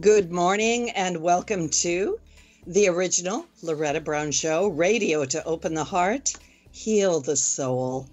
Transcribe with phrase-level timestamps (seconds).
[0.00, 2.18] Good morning and welcome to
[2.66, 6.32] the original Loretta Brown Show, radio to open the heart,
[6.72, 8.08] heal the soul,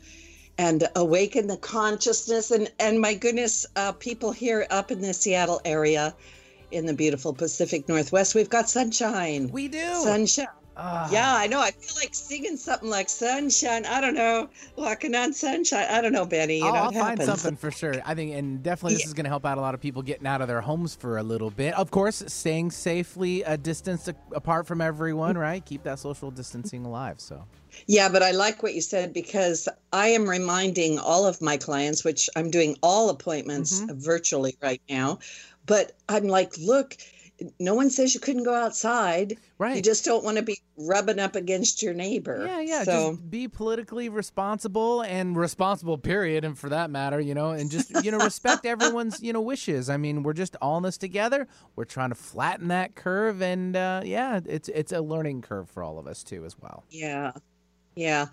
[0.57, 2.51] and awaken the consciousness.
[2.51, 6.13] And, and my goodness, uh, people here up in the Seattle area
[6.71, 9.49] in the beautiful Pacific Northwest, we've got sunshine.
[9.49, 9.95] We do.
[10.03, 10.47] Sunshine.
[10.79, 11.09] Ah.
[11.11, 11.59] Yeah, I know.
[11.59, 13.85] I feel like singing something like sunshine.
[13.85, 14.47] I don't know.
[14.75, 15.87] Walking on sunshine.
[15.89, 16.59] I don't know, Benny.
[16.59, 17.25] You I'll, know, I'll find happens.
[17.41, 17.95] something for sure.
[18.05, 19.07] I think, and definitely, this Yeah.
[19.07, 21.17] is going to help out a lot of people getting out of their homes for
[21.17, 21.73] a little bit.
[21.73, 25.65] Of course, staying safely a distance apart from everyone, right?
[25.65, 27.19] Keep that social distancing alive.
[27.19, 27.43] So,
[27.87, 32.03] Yeah, but I like what you said because I am reminding all of my clients,
[32.03, 33.99] which I'm doing all appointments Mm-hmm.
[33.99, 35.19] virtually right now.
[35.65, 36.95] But I'm like, look,
[37.59, 39.37] no one says you couldn't go outside.
[39.57, 39.75] Right.
[39.75, 42.45] You just don't want to be rubbing up against your neighbor.
[42.45, 42.83] yeah, yeah.
[42.83, 46.43] So, Just be politically responsible and responsible, period.
[46.43, 49.89] And for that matter, you know, and just you know respect everyone's you know wishes.
[49.89, 51.47] I mean, we're just all in this together.
[51.75, 55.83] We're trying to flatten that curve, and uh, yeah, it's it's a learning curve for
[55.83, 56.83] all of us too, as well.
[56.89, 57.31] yeah,
[57.95, 58.27] yeah.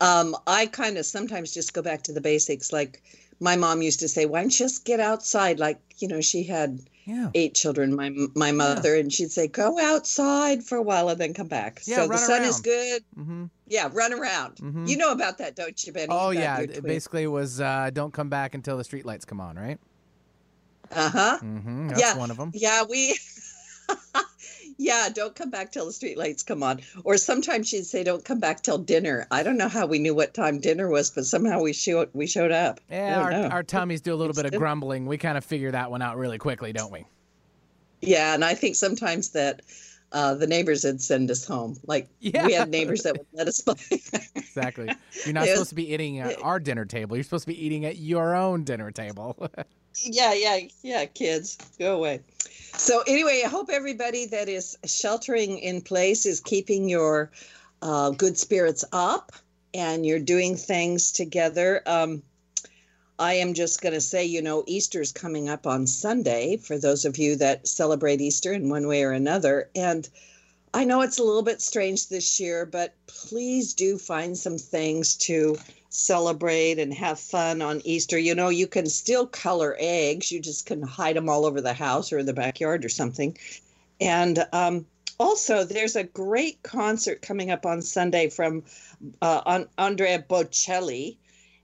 [0.00, 2.72] Um, I kind of sometimes just go back to the basics.
[2.72, 3.02] Like
[3.40, 5.58] my mom used to say, why don't you just get outside?
[5.58, 7.30] Like, you know, she had Yeah.
[7.34, 11.32] eight children, my my mother, and she'd say, "Go outside for a while and then
[11.32, 13.02] come back." Yeah, so the sun is good.
[13.18, 13.44] Mm-hmm.
[13.66, 14.56] Yeah, run around.
[14.56, 14.86] Mhm.
[14.86, 16.08] You know about that, don't you, Benny?
[16.14, 19.78] Oh yeah, it basically was uh, don't come back until the streetlights come on, right?
[20.92, 21.38] Uh huh.
[21.42, 21.88] Mm-hmm.
[21.88, 22.16] That's Yeah.
[22.18, 22.50] one of them.
[22.54, 23.18] Yeah, we.
[24.78, 26.80] yeah, don't come back till the street lights come on.
[27.04, 30.14] Or sometimes she'd say, "Don't come back till dinner." I don't know how we knew
[30.14, 32.80] what time dinner was, but somehow we showed we showed up.
[32.90, 33.48] Yeah, our, know.
[33.48, 35.06] our tummies do a little It's bit of grumbling.
[35.06, 37.04] We kind of figure that one out really quickly, don't we?
[38.00, 39.62] Yeah, and I think sometimes that
[40.12, 41.76] uh, the neighbors would send us home.
[41.86, 42.48] Like we Yeah.
[42.48, 43.74] had neighbors that would let us play.
[44.58, 44.90] Exactly.
[45.24, 47.16] You're not supposed to be eating at our dinner table.
[47.16, 49.36] You're supposed to be eating at your own dinner table.
[49.96, 52.20] yeah, yeah, yeah, kids, go away.
[52.76, 57.30] So anyway, I hope everybody that is sheltering in place is keeping your
[57.82, 59.32] uh, good spirits up
[59.74, 61.82] and you're doing things together.
[61.86, 62.22] Um,
[63.18, 67.04] I am just going to say, you know, Easter's coming up on Sunday for those
[67.04, 69.70] of you that celebrate Easter in one way or another.
[69.74, 70.08] And
[70.78, 75.16] I know it's a little bit strange this year, but please do find some things
[75.16, 75.56] to
[75.88, 78.16] celebrate and have fun on Easter.
[78.16, 81.72] You know, you can still color eggs, you just can hide them all over the
[81.72, 83.36] house or in the backyard or something.
[84.00, 84.86] And um,
[85.18, 88.62] also, there's a great concert coming up on Sunday from
[89.20, 91.16] uh, An- Andrea Bocelli,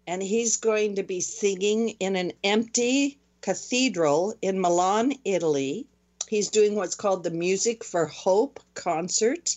[0.08, 5.86] and he's going to be singing in an empty cathedral in Milan, Italy.
[6.28, 9.56] He's doing what's called the Music for Hope concert.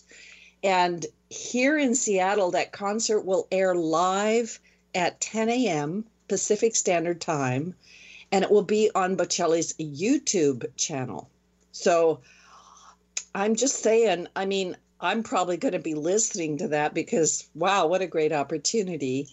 [0.63, 4.59] And here in Seattle, that concert will air live
[4.95, 6.05] at 10 a.m.
[6.27, 7.75] Pacific Standard Time,
[8.31, 11.29] and it will be on Bocelli's YouTube channel.
[11.71, 12.21] So
[13.33, 17.87] I'm just saying, I mean, I'm probably going to be listening to that because, wow,
[17.87, 19.29] what a great opportunity.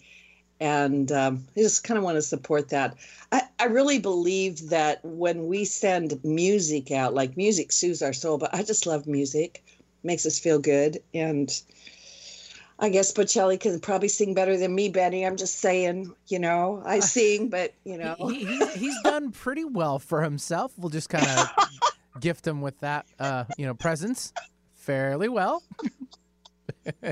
[0.59, 2.95] And um, I just kind of want to support that.
[3.31, 8.37] I, I really believe that when we send music out, like music soothes our soul,
[8.37, 9.63] but I just love music,
[10.03, 11.01] makes us feel good.
[11.13, 11.51] And
[12.79, 15.25] I guess Bocelli can probably sing better than me, Benny.
[15.25, 18.15] I'm just saying, you know, I sing, but, you know.
[18.19, 20.73] he, he's, he's done pretty well for himself.
[20.77, 21.49] We'll just kind of
[22.19, 24.33] gift him with that, uh, you know, presence
[24.73, 25.63] fairly well.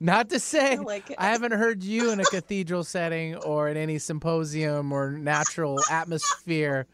[0.00, 1.14] Not to say I like.
[1.18, 6.86] I haven't heard you in a cathedral setting or in any symposium or natural atmosphere.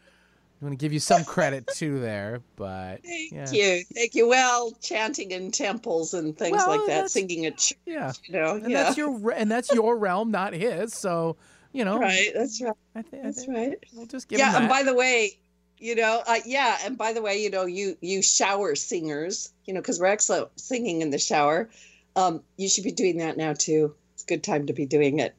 [0.61, 3.51] I'm going to give you some credit too there, but Thank yeah.
[3.51, 3.83] you.
[3.93, 4.29] Thank you.
[4.29, 8.55] Well, chanting in temples and things Well, like that, singing at church, yeah, you know.
[8.55, 8.83] and yeah.
[8.83, 10.93] that's your and that's your realm, not his.
[10.93, 11.35] So
[11.73, 12.31] you know, right.
[12.33, 12.73] That's right.
[12.95, 13.77] I think That's right.
[13.93, 14.55] we'll just give Yeah.
[14.57, 15.37] And by the way,
[15.79, 16.77] you know, uh, yeah.
[16.85, 20.47] And by the way, you know, you you shower singers, you know, because we're excellent
[20.57, 21.69] singing in the shower.
[22.15, 23.95] Um, you should be doing that now too.
[24.13, 25.35] It's a good time to be doing it.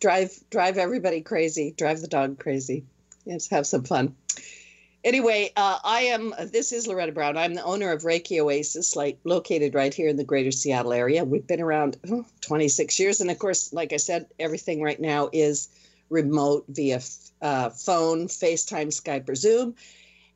[0.00, 1.74] Drive drive everybody crazy.
[1.76, 2.84] Drive the dog crazy.
[3.26, 4.14] Let's have some fun.
[5.04, 6.34] Anyway, uh, I am.
[6.52, 7.36] This is Loretta Brown.
[7.36, 11.24] I'm the owner of Reiki Oasis, like located right here in the Greater Seattle area.
[11.24, 15.30] We've been around oh, 26 years, and of course, like I said, everything right now
[15.32, 15.68] is
[16.10, 17.00] remote via
[17.40, 19.74] uh, phone, FaceTime, Skype, or Zoom.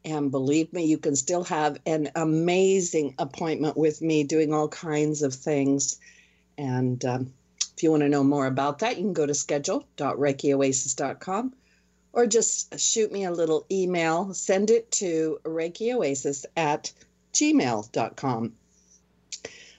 [0.04, 5.22] And believe me, you can still have an amazing appointment with me doing all kinds
[5.22, 5.98] of things.
[6.58, 7.32] And um,
[7.76, 11.52] if you want to know more about that, you can go to schedule.reikioasis.com
[12.12, 14.34] or just shoot me a little email.
[14.34, 16.92] Send it to reikioasis at
[17.32, 18.52] gmail.com.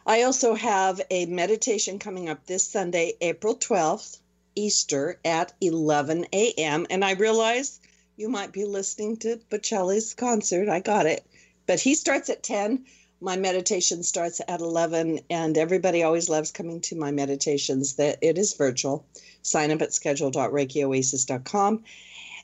[0.05, 4.17] I also have a meditation coming up this Sunday, April 12th,
[4.55, 6.85] Easter at 11 a.m.
[6.89, 7.79] And I realize
[8.15, 10.69] you might be listening to Bocelli's concert.
[10.69, 11.25] I got it.
[11.65, 12.85] But he starts at 10.
[13.19, 17.93] My meditation starts at 11, and everybody always loves coming to my meditations.
[17.95, 19.05] That it is virtual.
[19.41, 21.83] Sign up at schedule.reikioasis.com.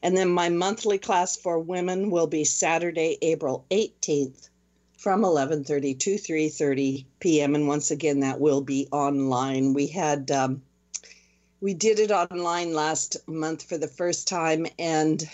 [0.01, 4.49] And then my monthly class for women will be Saturday, April 18th
[4.97, 7.55] from 11:30 to 3:30 p.m.
[7.55, 9.73] and once again that will be online.
[9.73, 10.61] We had um,
[11.61, 15.29] we did it online last month for the first time and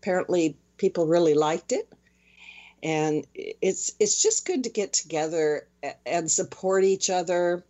[0.00, 1.92] apparently people really liked it.
[2.82, 5.66] And it's it's just good to get together
[6.04, 7.64] and support each other.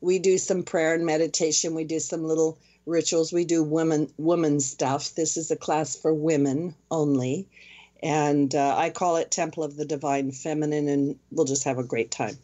[0.00, 4.60] We do some prayer and meditation, we do some little rituals, we do women woman
[4.60, 5.14] stuff.
[5.14, 7.48] This is a class for women only
[8.04, 11.82] and uh, I call it Temple of the Divine Feminine, and we'll just have a
[11.82, 12.36] great time.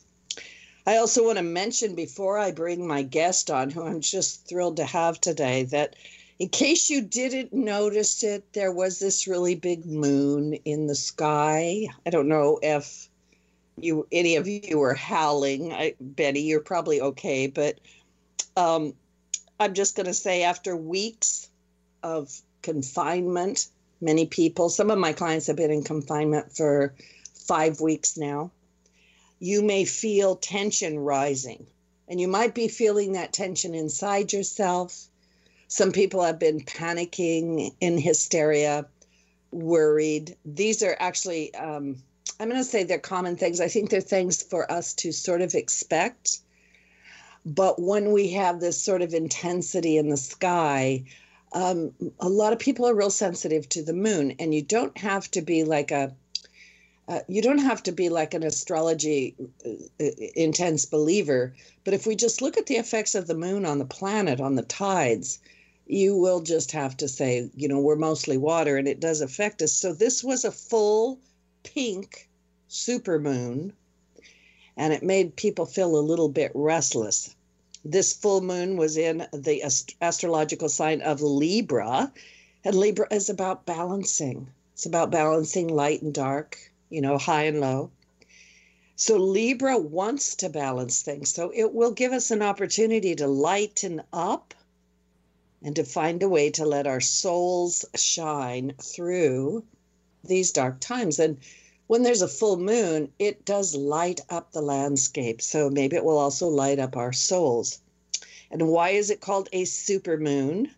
[0.87, 4.79] I also want to mention before I bring my guest on, who I'm just thrilled
[4.79, 5.97] to have today, that
[6.41, 11.87] in case you didn't notice it, there was this really big moon in the sky.
[12.07, 13.11] I don't know if
[13.77, 15.71] you any of you were howling.
[15.71, 17.79] I, Betty, you're probably okay, but
[18.57, 18.95] um,
[19.61, 21.51] I'm just going to say after weeks
[22.03, 22.33] of
[22.63, 23.69] confinement
[24.01, 24.71] many people.
[24.71, 26.95] Some of my clients have been in confinement for
[27.35, 28.51] five weeks now.
[29.41, 31.67] You may feel tension rising,
[32.09, 35.10] and you might be feeling that tension inside yourself.
[35.73, 38.87] Some people have been panicking in hysteria,
[39.53, 40.37] worried.
[40.45, 42.03] These are actually, um,
[42.41, 43.61] I'm going to say they're common things.
[43.61, 46.41] I think they're things for us to sort of expect.
[47.47, 51.05] But when we have this sort of intensity in the sky,
[51.53, 55.31] um, a lot of people are real sensitive to the moon, and you don't have
[55.31, 56.13] to be like a
[57.07, 59.71] uh, you don't have to be like an astrology uh,
[60.05, 63.79] uh, intense believer, but if we just look at the effects of the moon on
[63.79, 65.41] the planet, on the tides,
[65.91, 69.63] you will just have to say, you know, we're mostly water and it does affect
[69.63, 69.73] us.
[69.73, 71.19] So this was a full
[71.63, 72.29] pink
[72.69, 73.73] super moon,
[74.77, 77.35] and it made people feel a little bit restless
[77.85, 82.13] this full moon was in the ast- astrological sign of Libra,
[82.65, 84.49] and Libra is about balancing.
[84.75, 86.59] It's about balancing light and dark,
[86.91, 87.91] you know, high and low.
[88.97, 91.33] So Libra wants to balance things.
[91.33, 94.53] So it will give us an opportunity to lighten up
[95.63, 99.65] and to find a way to let our souls shine through
[100.25, 101.19] these dark times.
[101.19, 101.39] And
[101.87, 105.43] when there's a full moon, it does light up the landscape.
[105.43, 107.81] So maybe it will also light up our souls.
[108.51, 110.71] And why is it called a supermoon?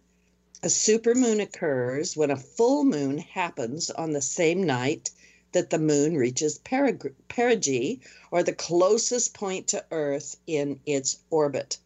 [0.62, 5.10] A supermoon occurs when a full moon happens on the same night
[5.52, 8.00] that the moon reaches perigee,
[8.30, 11.78] or the closest point to Earth in its orbit.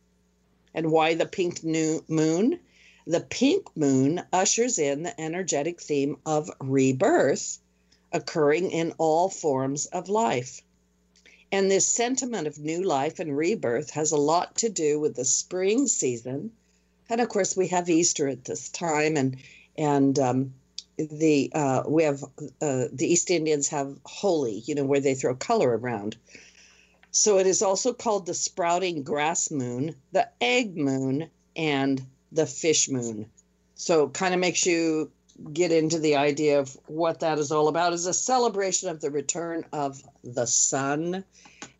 [0.72, 2.60] And why the pink new moon?
[3.06, 7.58] The pink moon ushers in the energetic theme of rebirth
[8.12, 10.62] occurring in all forms of life.
[11.52, 15.24] And this sentiment of new life and rebirth has a lot to do with the
[15.24, 16.50] spring season.
[17.08, 19.36] And of course, we have Easter at this time, and
[19.78, 20.54] and um,
[20.96, 25.36] the uh, we have uh, the East Indians have Holi, you know, where they throw
[25.36, 26.16] color around.
[27.12, 32.04] So it is also called the sprouting grass moon, the egg moon, and
[32.36, 33.26] the fish moon.
[33.74, 35.10] So kind of makes you
[35.52, 39.10] get into the idea of what that is all about is a celebration of the
[39.10, 41.24] return of the sun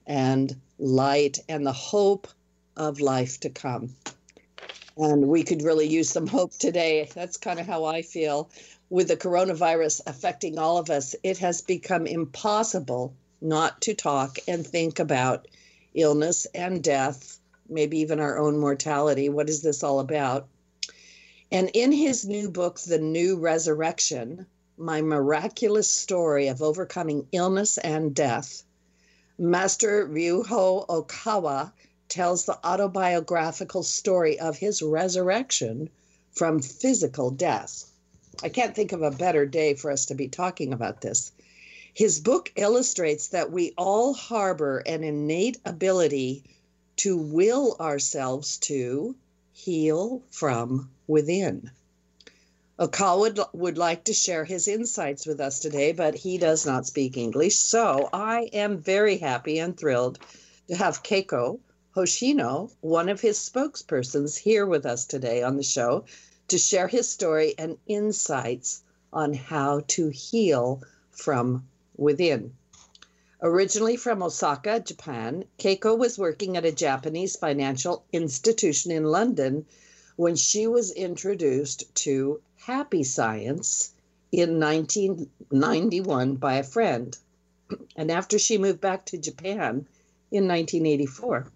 [0.07, 2.29] and light and the hope
[2.77, 3.95] of life to come.
[4.99, 7.09] And we could really use some hope today.
[7.15, 8.51] That's kind of how I feel.
[8.89, 14.67] With the coronavirus affecting all of us, it has become impossible not to talk and
[14.67, 15.49] think about
[15.95, 19.29] illness and death, maybe even our own mortality.
[19.29, 20.49] What is this all about?
[21.53, 24.47] And in his new book, The New Resurrection
[24.77, 28.65] My Miraculous Story of Overcoming Illness and Death,
[29.39, 31.73] Master Ryuho Okawa
[32.09, 35.91] tells the autobiographical story of his resurrection
[36.33, 37.91] from physical death.
[38.43, 41.33] I can't think of a better day for us to be talking about this.
[41.95, 46.45] His book illustrates that we all harbor an innate ability
[46.97, 49.15] to will ourselves to
[49.53, 51.71] heal from within.
[52.79, 56.87] Okawa would, would like to share his insights with us today, but he does not
[56.87, 57.59] speak English.
[57.59, 60.19] So I am very happy and thrilled
[60.69, 61.61] to have Keiko
[61.95, 66.05] Hoshino, one of his spokespersons, here with us today on the show
[66.49, 72.55] to share his story and insights on how to heal from within.
[73.43, 79.67] Originally from Osaka, Japan, Keiko was working at a Japanese financial institution in London
[80.17, 83.93] when she was introduced to happy science
[84.33, 87.19] in 1991 by a friend.
[87.95, 89.87] And after she moved back to Japan
[90.31, 91.53] in 1984,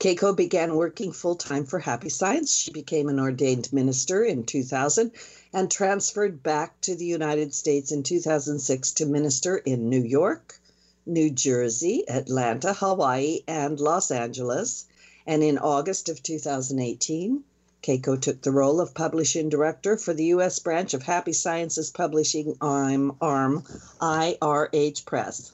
[0.00, 2.54] Keiko began working full time for Happy Science.
[2.54, 5.10] She became an ordained minister in 2000
[5.52, 10.58] and transferred back to the United States in 2006 to minister in New York,
[11.04, 14.86] New Jersey, Atlanta, Hawaii, and Los Angeles.
[15.26, 17.44] And in August of 2018,
[17.82, 20.60] Keiko took the role of publishing director for the U.S.
[20.60, 23.64] branch of Happy Sciences Publishing arm, arm
[24.00, 25.52] IRH Press.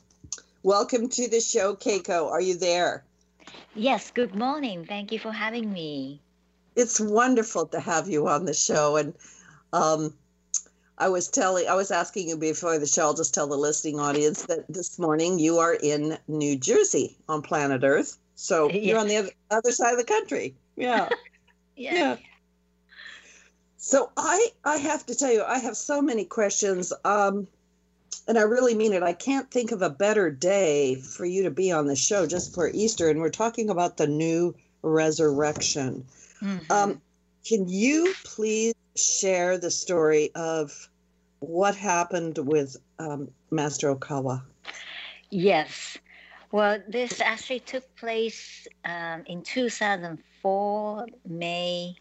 [0.62, 2.30] Welcome to the show, Keiko.
[2.30, 3.02] Are you there?
[3.74, 4.84] Yes, good morning.
[4.86, 6.20] Thank you for having me.
[6.74, 8.96] It's wonderful to have you on the show.
[8.96, 9.14] And
[9.72, 10.14] um,
[10.98, 14.00] I was telling, I was asking you before the show, I'll just tell the listening
[14.00, 18.18] audience that this morning you are in New Jersey on planet Earth.
[18.34, 20.54] So you're on the other, other side of the country.
[20.76, 21.08] Yeah.
[21.76, 21.94] yes.
[21.96, 22.16] Yeah.
[23.78, 26.92] So I I have to tell you, I have so many questions.
[27.04, 27.46] Um,
[28.28, 29.02] and I really mean it.
[29.02, 32.54] I can't think of a better day for you to be on the show just
[32.54, 33.08] for Easter.
[33.08, 36.04] And we're talking about the new resurrection.
[36.42, 36.72] Mm-hmm.
[36.72, 37.00] Um,
[37.46, 40.88] can you please share the story of
[41.40, 44.42] what happened with um, Master Okawa?
[45.30, 45.98] Yes.
[46.52, 51.96] Well, this actually took place um, in 2004, May.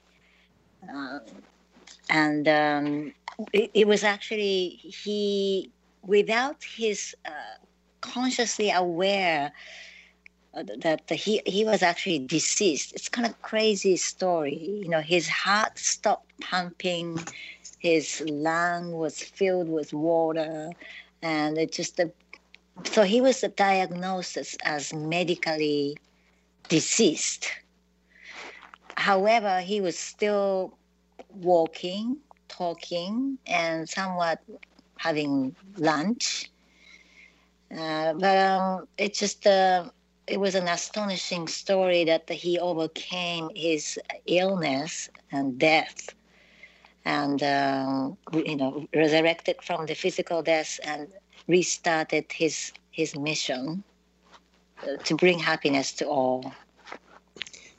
[0.88, 1.20] Uh,
[2.10, 3.14] and um,
[3.54, 5.72] it, it was actually, he
[6.06, 7.30] without his uh,
[8.02, 9.52] consciously aware
[10.54, 12.94] uh, that he he was actually deceased.
[12.94, 14.58] It's kind of crazy story.
[14.84, 17.20] You know, his heart stopped pumping,
[17.80, 20.72] his lung was filled with water,
[21.22, 22.00] and it just
[22.84, 25.98] so he was diagnosed as medically
[26.70, 27.52] deceased.
[28.98, 30.78] However, he was still
[31.30, 34.42] walking, talking, and somewhat
[34.98, 36.52] having lunch.
[37.76, 39.90] Uh, but um, it just uh,
[40.28, 46.10] it was an astonishing story that he overcame his illness and death,
[47.06, 51.08] and um, you know resurrected from the physical death and
[51.48, 53.84] restarted his his mission
[54.84, 56.54] uh, to bring happiness to all.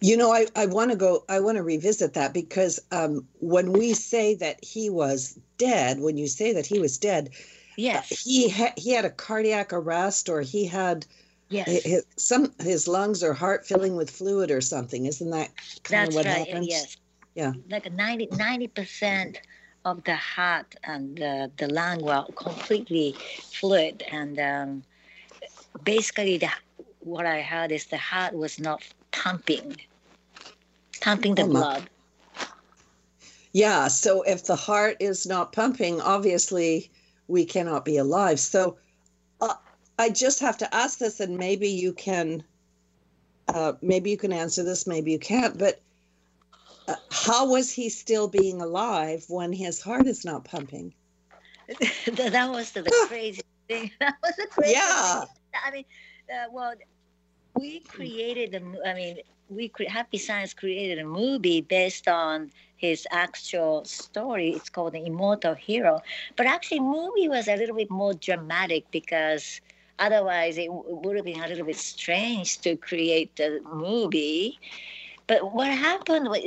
[0.01, 3.73] You know, I, I want to go, I want to revisit that because um, when
[3.73, 7.31] we say that he was dead, when you say that he was dead,
[7.77, 11.07] yes, uh, he ha- he had a cardiac arrest or he had
[11.49, 15.07] yes his, some his lungs or heart filling with fluid or something.
[15.07, 15.51] Isn't that
[15.85, 16.47] kind That's of what right.
[16.49, 16.69] happens?
[16.69, 16.97] Yes.
[17.35, 17.53] Yeah.
[17.71, 19.41] Like 90 percent
[19.85, 23.15] of the heart and the, the lung were completely
[23.51, 24.83] fluid, and um,
[25.85, 26.51] basically the
[27.01, 29.77] what I heard is the heart was not pumping,
[31.07, 31.89] pumping the oh blood.
[33.53, 33.87] Yeah.
[33.87, 36.91] So if the heart is not pumping, obviously
[37.29, 38.41] we cannot be alive.
[38.41, 38.79] So
[39.41, 39.55] uh,
[40.01, 42.43] I just have to ask this, and maybe you can,
[43.47, 45.57] uh, maybe you can answer this, maybe you can't.
[45.57, 45.81] But
[46.89, 50.93] uh, how was he still being alive when his heart is not pumping?
[51.69, 53.93] that was the, the crazy thing.
[54.01, 54.73] That was the crazy.
[54.75, 55.21] Yeah.
[55.21, 55.29] Thing.
[55.65, 55.85] I mean,
[56.31, 56.75] uh, well,
[57.55, 58.89] we created the.
[58.89, 64.51] I mean, we Happy Science created a movie based on his actual story.
[64.51, 66.01] It's called The Immortal Hero.
[66.37, 69.61] But actually, movie was a little bit more dramatic because
[69.99, 74.59] otherwise it w- would have been a little bit strange to create the movie.
[75.27, 76.41] But what happened was,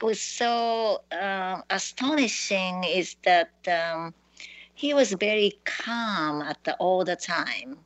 [0.00, 4.14] was so uh, astonishing is that um,
[4.74, 7.78] he was very calm at the, all the time.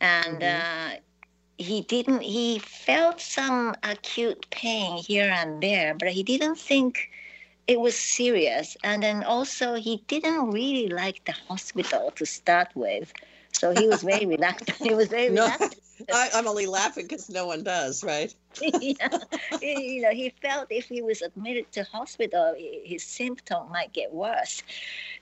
[0.00, 0.96] And mm-hmm.
[0.96, 0.96] uh,
[1.62, 7.10] he didn't he felt some acute pain here and there but he didn't think
[7.66, 8.76] it was serious.
[8.82, 13.12] And then also he didn't really like the hospital to start with
[13.52, 15.76] so he was very reluctant he was very no, reluctant
[16.12, 19.08] I, am only laughing because no one does right yeah.
[19.60, 22.54] you know he felt if he was admitted to hospital
[22.84, 24.62] his symptom might get worse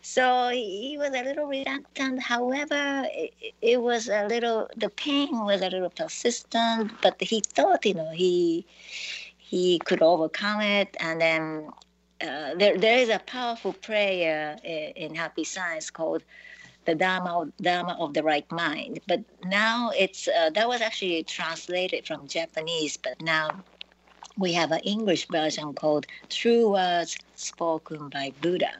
[0.02, 2.22] so he was a little reluctant.
[2.22, 7.84] However, it, it, was a little, the pain was a little persistent, but he thought,
[7.84, 8.66] you know, he
[9.36, 10.96] he could overcome it.
[11.00, 11.70] And then
[12.22, 16.22] uh, there, there is a powerful prayer in, in Happy Science called
[16.84, 19.00] the Dharma, Dharma of the Right Mind.
[19.06, 23.62] But now it's, uh, that was actually translated from Japanese, but now
[24.38, 28.72] we have an English version called True Words Spoken by Buddha.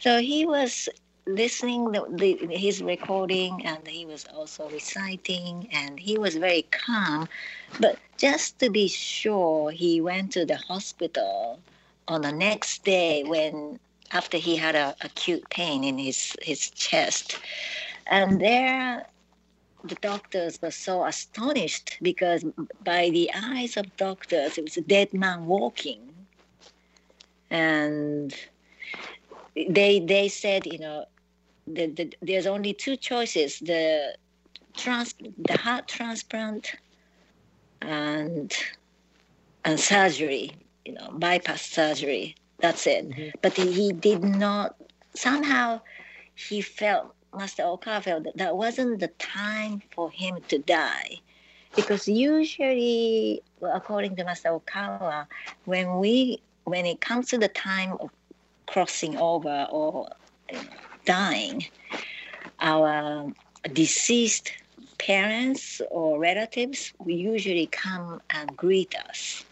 [0.00, 0.88] So he was
[1.26, 7.26] listening the, the, his recording and he was also reciting and he was very calm
[7.80, 11.58] but just to be sure he went to the hospital
[12.08, 13.78] on the next day when
[14.14, 17.38] after he had a acute pain in his his chest,
[18.06, 19.06] and there
[19.84, 22.44] the doctors were so astonished because
[22.82, 26.00] by the eyes of doctors it was a dead man walking.
[27.50, 28.34] And
[29.54, 31.04] they they said you know
[31.66, 34.16] the, the, there's only two choices the
[34.76, 36.74] trans the heart transplant
[37.82, 38.52] and
[39.64, 40.52] and surgery
[40.84, 43.30] you know bypass surgery that's it mm-hmm.
[43.42, 44.76] but he did not
[45.14, 45.80] somehow
[46.34, 51.20] he felt master okawa felt that that wasn't the time for him to die
[51.76, 55.26] because usually according to master okawa
[55.64, 58.10] when we when it comes to the time of
[58.66, 60.08] crossing over or
[61.04, 61.64] dying,
[62.60, 63.32] our
[63.72, 64.52] deceased
[64.98, 69.44] parents or relatives will usually come and greet us.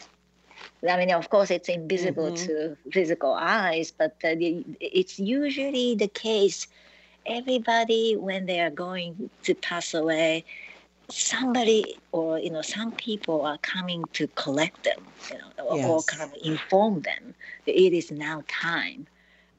[0.88, 2.46] I mean, of course, it's invisible mm-hmm.
[2.46, 4.34] to physical eyes, but uh,
[4.80, 6.66] it's usually the case.
[7.24, 10.44] Everybody, when they are going to pass away,
[11.08, 15.88] somebody or you know some people are coming to collect them, you know, or, yes.
[15.88, 17.34] or kind of inform them
[17.66, 19.06] that it is now time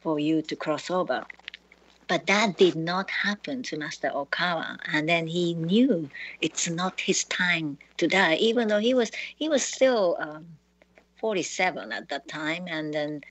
[0.02, 1.26] for you to cross over.
[2.10, 6.10] But that did not happen to Master Okawa, and then he knew
[6.42, 10.46] it's not his time to die, even though he was he was still um,
[11.24, 13.22] 47 at that time, and then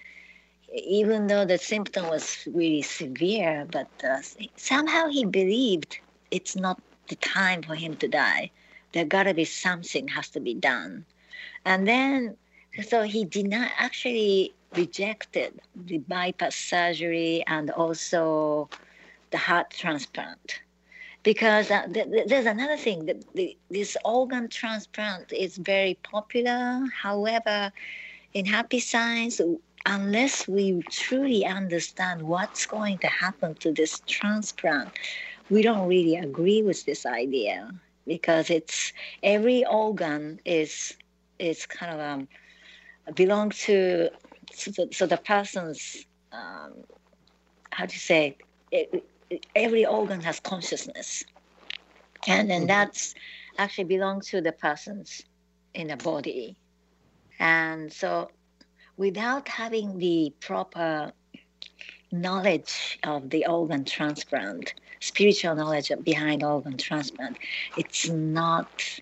[0.75, 4.17] even though the symptom was really severe, but uh,
[4.57, 5.99] somehow he believed
[6.31, 8.51] it's not the time for him to die.
[8.93, 11.05] There gotta be something has to be done,
[11.67, 12.35] and then
[12.83, 18.71] so he did not actually rejected the bypass surgery and also
[19.33, 20.62] the heart transplant
[21.23, 26.85] because uh, th- th- there's another thing that the, this organ transplant is very popular.
[27.03, 27.73] However
[28.33, 29.41] in happy science
[29.87, 34.91] unless we truly understand what's going to happen to this transplant
[35.49, 37.71] we don't really agree with this idea.
[38.07, 40.97] Because it's every organ is
[41.39, 42.29] is kind of um,
[43.15, 44.09] belong to
[44.53, 46.73] so the, so the person's um,
[47.71, 48.37] how do you say
[48.71, 49.05] it,
[49.55, 51.25] every organ has consciousness
[52.27, 52.69] and then mm-hmm.
[52.69, 53.15] that's
[53.59, 55.23] actually belongs to the person's
[55.75, 56.57] in the body
[57.39, 58.31] and so
[58.97, 61.13] without having the proper
[62.11, 67.37] knowledge of the organ transplant spiritual knowledge behind organ transplant
[67.77, 69.01] it's not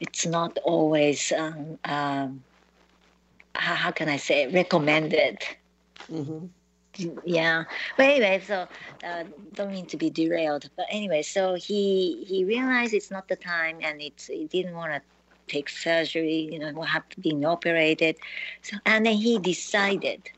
[0.00, 2.42] it's not always um, um,
[3.54, 5.38] how, how can I say recommended.
[6.10, 6.46] Mm-hmm.
[6.98, 7.64] Yeah.
[7.96, 8.66] But anyway, so
[9.04, 9.24] uh,
[9.54, 10.68] don't mean to be derailed.
[10.76, 14.92] But anyway, so he he realized it's not the time, and it's he didn't want
[14.94, 15.02] to
[15.46, 16.48] take surgery.
[16.52, 18.16] You know, have to be operated.
[18.62, 20.30] So and then he decided.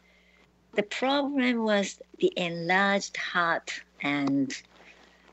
[0.74, 4.52] The problem was the enlarged heart and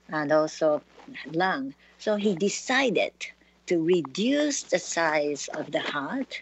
[0.09, 0.83] and also
[1.31, 1.73] lung.
[1.97, 3.13] So he decided
[3.67, 6.41] to reduce the size of the heart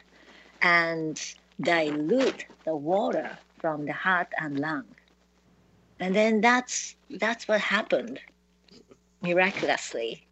[0.62, 1.22] and
[1.62, 4.86] dilute the water from the heart and lung.
[6.00, 8.20] And then that's that's what happened
[9.22, 10.28] miraculously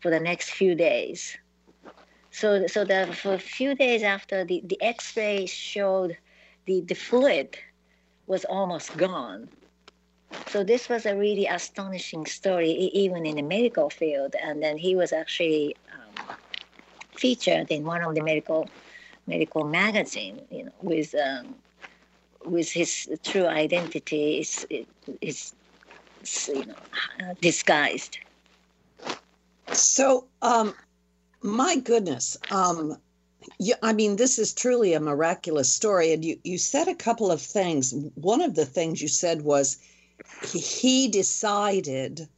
[0.00, 1.36] for the next few days.
[2.30, 6.16] So so the for a few days after the, the x-ray showed
[6.66, 7.58] the, the fluid
[8.26, 9.48] was almost gone.
[10.48, 14.34] So this was a really astonishing story, even in the medical field.
[14.42, 16.36] And then he was actually um,
[17.16, 18.68] featured in one of the medical
[19.26, 21.54] medical magazine, you know, with um,
[22.44, 24.66] with his true identity is
[25.20, 25.54] is,
[26.48, 28.18] you know disguised.
[29.72, 30.74] So, um,
[31.42, 32.96] my goodness, um,
[33.82, 36.12] I mean, this is truly a miraculous story.
[36.12, 37.94] And you you said a couple of things.
[38.14, 39.78] One of the things you said was
[40.52, 42.28] he decided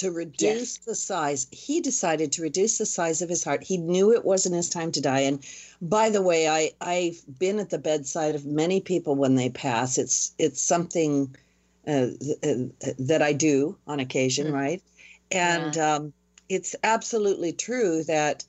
[0.00, 0.78] to reduce yes.
[0.78, 1.46] the size.
[1.50, 3.62] He decided to reduce the size of his heart.
[3.62, 5.20] He knew it wasn't his time to die.
[5.20, 5.44] And
[5.82, 9.98] by the way, I I've been at the bedside of many people when they pass.
[9.98, 11.36] It's it's something
[11.86, 12.08] uh,
[12.98, 14.56] that I do on occasion, mm-hmm.
[14.56, 14.82] right?
[15.30, 15.94] And yeah.
[15.96, 16.12] um,
[16.48, 18.44] it's absolutely true that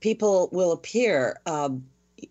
[0.00, 1.38] people will appear.
[1.44, 1.84] Um,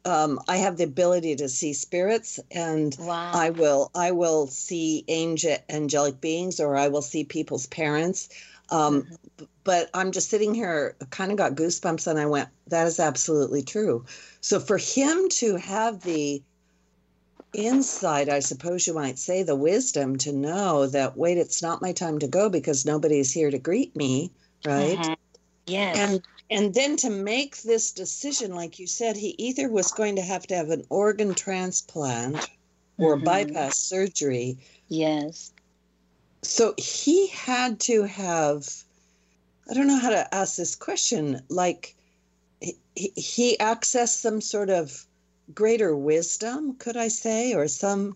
[0.05, 3.31] um, I have the ability to see spirits, and wow.
[3.33, 8.29] I will I will see angel angelic beings, or I will see people's parents.
[8.69, 9.45] Um, mm-hmm.
[9.63, 13.63] But I'm just sitting here, kind of got goosebumps, and I went, that is absolutely
[13.63, 14.05] true.
[14.41, 16.41] So for him to have the
[17.53, 21.93] insight, I suppose you might say, the wisdom to know that, wait, it's not my
[21.93, 24.31] time to go because nobody's here to greet me,
[24.65, 24.97] right?
[24.97, 25.13] Mm-hmm.
[25.67, 25.97] Yes.
[25.97, 30.21] And and then to make this decision, like you said, he either was going to
[30.21, 32.49] have to have an organ transplant
[32.97, 33.23] or Mhm.
[33.23, 34.57] bypass surgery.
[34.89, 35.52] Yes.
[36.43, 38.67] So he had to have,
[39.69, 41.95] I don't know how to ask this question, like
[42.61, 42.75] he,
[43.15, 45.05] he- accessed some sort of
[45.53, 48.15] greater wisdom, could I say, or some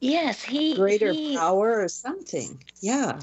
[0.00, 2.62] Yes, he greater he, power or something.
[2.80, 3.20] Yeah.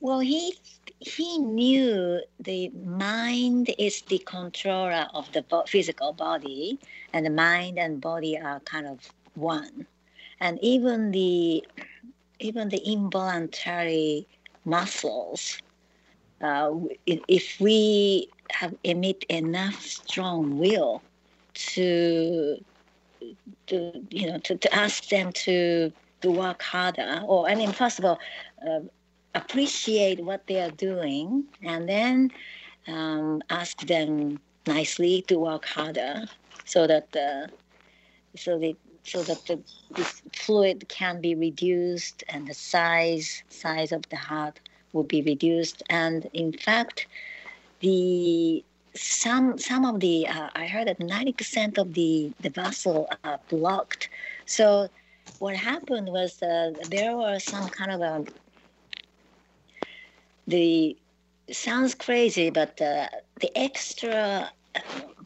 [0.00, 0.54] Well, he
[1.00, 6.78] he knew the mind is the controller of the physical body,
[7.12, 9.86] and the mind and body are kind of one,
[10.38, 11.64] and even the
[12.42, 14.28] even the involuntary
[14.64, 15.62] muscles.
[16.40, 16.72] Uh,
[17.06, 21.04] if we have emit enough strong will
[21.54, 22.58] to
[23.66, 27.98] to you know to, to ask them to to work harder or i mean first
[27.98, 28.18] of all
[28.66, 28.80] uh,
[29.34, 32.30] appreciate what they are doing and then
[32.88, 36.24] um, ask them nicely to work harder
[36.64, 37.48] so that the
[38.36, 39.60] so the so that the,
[39.90, 44.60] the fluid can be reduced and the size size of the heart
[44.92, 47.06] will be reduced and in fact
[47.80, 53.08] the some some of the uh, I heard that ninety percent of the the vessel
[53.24, 54.08] are blocked.
[54.46, 54.88] So
[55.38, 58.24] what happened was uh, there was some kind of a
[60.46, 60.96] the
[61.50, 63.08] sounds crazy, but uh,
[63.40, 64.50] the extra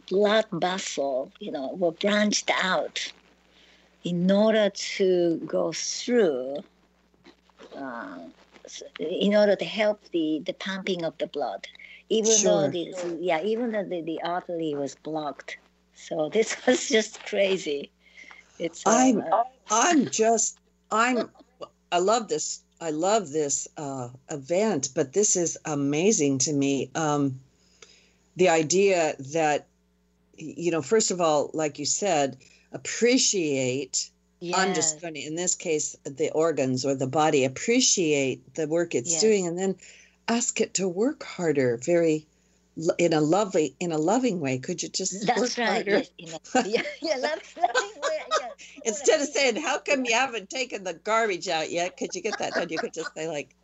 [0.08, 3.12] blood vessel, you know, were branched out
[4.06, 6.56] in order to go through.
[7.76, 8.18] Uh,
[8.98, 11.66] in order to help the, the pumping of the blood,
[12.08, 15.58] even though the yeah, even though the, the artery was blocked.
[15.94, 17.90] So this was just crazy.
[18.58, 20.58] It's uh, I'm- uh, I'm just
[20.90, 21.30] I'm
[21.92, 26.90] I love this I love this uh, event, but this is amazing to me.
[26.94, 27.40] Um,
[28.36, 29.66] the idea that
[30.38, 32.36] you know, first of all, like you said,
[32.72, 34.10] appreciate.
[34.54, 35.00] I'm just yes.
[35.00, 39.20] going to, in this case, the organs or the body, appreciate the work it's Yes.
[39.20, 39.76] doing, and then
[40.28, 41.78] ask it to work harder.
[41.78, 42.26] Very
[42.98, 44.58] in a lovely, in a loving way.
[44.58, 45.68] Could you just work right.
[45.68, 45.90] harder?
[45.90, 48.48] Yes, in a, yeah, yeah, loving, loving way, yeah.
[48.84, 52.38] Instead of saying, "How come you haven't taken the garbage out yet?" Could you get
[52.38, 52.68] that done?
[52.68, 53.56] You could just say, "Like,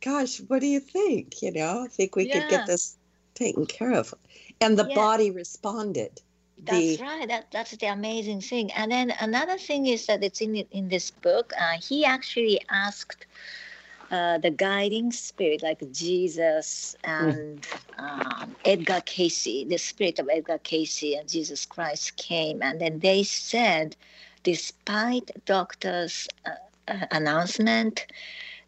[0.00, 1.40] gosh, what do you think?
[1.42, 2.96] You know, I think we could get this
[3.34, 4.12] taken care of."
[4.60, 4.94] And the Yeah.
[4.94, 6.20] body responded.
[6.64, 7.28] That's the- right.
[7.28, 8.72] That that's the amazing thing.
[8.72, 11.52] And then another thing is that it's in in this book.
[11.58, 13.26] Uh, he actually asked
[14.10, 17.66] uh, the guiding spirit, like Jesus and
[17.98, 23.22] um, Edgar Cayce, the spirit of Edgar Cayce and Jesus Christ came, and then they
[23.22, 23.96] said,
[24.42, 26.50] despite doctors' uh,
[26.88, 28.06] uh, announcement.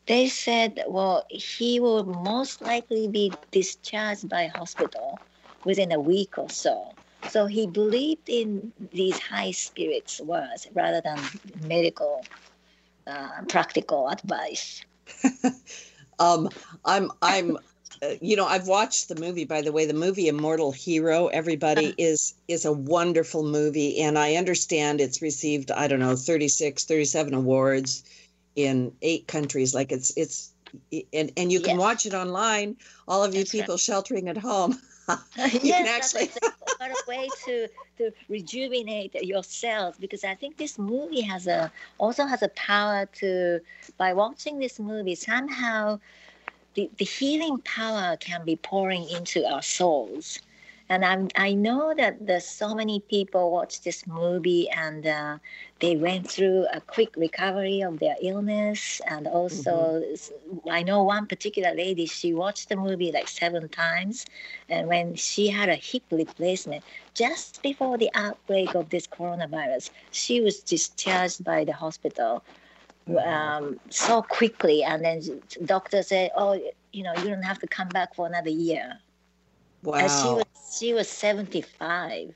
[0.07, 5.21] They said, well, he will most likely be discharged by hospital
[5.65, 6.95] within a week or so.
[7.29, 11.21] So he believed in these high spirits words rather than
[11.61, 12.25] medical,
[13.07, 14.85] uh, practical advice.
[16.19, 16.51] Um,
[16.85, 17.57] I'm, I'm,
[18.03, 19.45] uh, you know, I've watched the movie.
[19.45, 21.29] By the way, the movie Immortal Hero.
[21.29, 21.93] Everybody Uh-huh.
[21.99, 25.71] is is a wonderful movie, and I understand it's received.
[25.71, 28.05] I don't know, 36, 37 awards
[28.57, 29.75] in eight countries.
[29.75, 30.53] Like it's it's,
[31.13, 31.79] and and you can Yes.
[31.79, 32.77] watch it online.
[33.09, 33.63] All of you That's right.
[33.63, 34.79] people sheltering at home.
[35.63, 36.31] yes, actually-
[36.67, 37.69] a kind of way to
[37.99, 43.61] to rejuvenate yourself because I think this movie has a also has a power to
[43.99, 46.01] by watching this movie somehow
[46.75, 50.41] the, the healing power can be pouring into our souls.
[50.91, 55.39] And I'm, I know that there's so many people watch this movie and uh,
[55.79, 59.01] they went through a quick recovery of their illness.
[59.07, 60.03] And also,
[60.69, 64.27] I know one particular lady, she watched the movie like seven times.
[64.69, 70.41] And when she had a hip replacement, just before the outbreak of this coronavirus, she
[70.41, 72.43] was discharged by the hospital
[73.25, 74.83] um, so quickly.
[74.83, 76.55] And then the doctor said, "Oh,
[76.93, 78.99] you know, you don't have to come back for another year."
[79.83, 79.99] Wow.
[79.99, 82.35] And she was she was seventy five.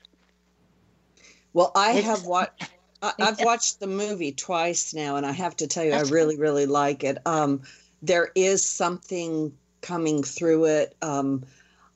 [1.53, 2.63] Well, I It's- have watched.
[3.19, 6.37] I've watched the movie twice now, and I have to tell you, That's I really,
[6.37, 7.19] really like it.
[7.27, 7.61] Um,
[8.01, 10.95] there is something coming through it.
[11.03, 11.43] Um,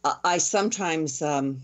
[0.04, 1.62] I, I sometimes, um,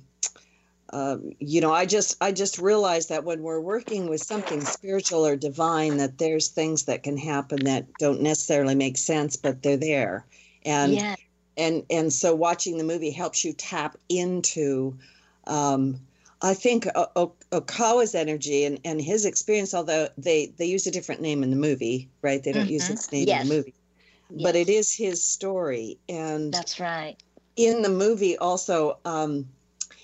[0.91, 5.23] uh, you know, I just, I just realize that when we're working with something spiritual
[5.27, 9.77] or divine, that there's things that can happen that don't necessarily make sense, but they're
[9.77, 10.25] there,
[10.65, 11.15] and yeah,
[11.57, 14.97] and and so watching the movie helps you tap into
[15.47, 15.99] um
[16.41, 21.21] i think o- okawa's energy and and his experience although they they use a different
[21.21, 22.91] name in the movie right they don't use Mhm.
[22.91, 23.41] its name Yes.
[23.43, 23.73] in the movie
[24.31, 27.15] but it is his story and That's right.
[27.55, 29.47] in the movie also um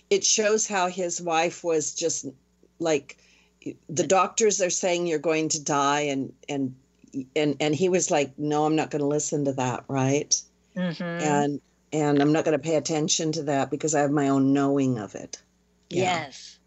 [0.10, 2.26] it shows how his wife was just
[2.80, 3.18] like
[3.90, 6.76] the doctors are saying you're going to die and and
[7.36, 10.42] and and he was like no i'm not going to listen to that right
[10.76, 11.02] Mhm.
[11.22, 11.62] and
[11.94, 14.98] and i'm not going to pay attention to that because i have my own knowing
[15.00, 15.42] of it
[15.90, 16.26] Yeah.
[16.26, 16.60] Yes.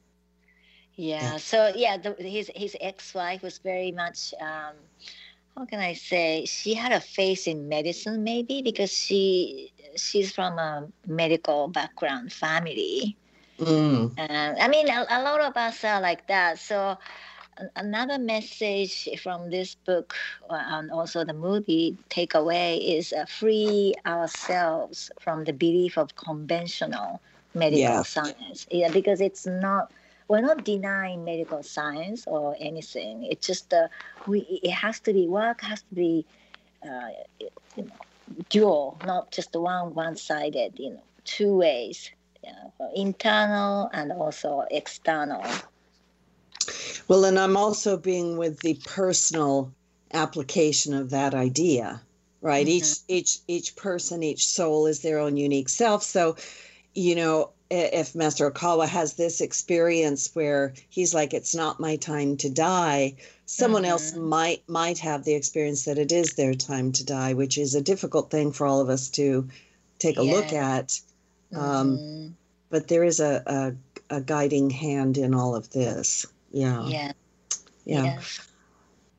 [0.96, 1.36] Yeah.
[1.38, 4.34] So yeah, the, his his ex-wife was very much.
[4.40, 4.74] Um,
[5.56, 6.44] how can I say?
[6.46, 13.16] She had a face in medicine, maybe because she she's from a medical background family.
[13.58, 14.14] Mm.
[14.18, 16.58] And I mean, a, a lot of us are like that.
[16.58, 16.96] So
[17.76, 20.14] another message from this book
[20.50, 27.20] uh, and also the movie takeaway is uh, free ourselves from the belief of conventional
[27.54, 28.02] medical Yeah.
[28.02, 28.66] science.
[28.70, 29.92] Yeah, because it's not.
[30.28, 33.24] We're not denying medical science or anything.
[33.24, 33.88] It's just uh,
[34.26, 34.40] we.
[34.62, 36.26] It has to be work has to be,
[36.82, 37.10] uh,
[37.76, 37.98] you know,
[38.48, 40.78] dual, not just one one-sided.
[40.78, 42.10] You know, two ways
[42.42, 45.42] yeah, internal and also external.
[47.08, 49.72] Well and i'm also being with the personal
[50.12, 52.00] application of that idea
[52.40, 52.68] right?
[52.68, 56.02] Each each each person each soul is their own unique self.
[56.02, 56.36] So
[56.94, 62.36] you know if master okawa has this experience where he's like it's not my time
[62.36, 64.28] to die someone else Mhm.
[64.28, 67.80] might might have the experience that it is their time to die which is a
[67.80, 69.48] difficult thing for all of us to
[69.98, 71.00] take a look at.
[71.54, 72.34] Um, Mhm.
[72.70, 76.26] but there is a, a a guiding hand in all of this
[76.88, 77.12] yeah
[77.84, 78.04] yeah.
[78.04, 78.20] yeah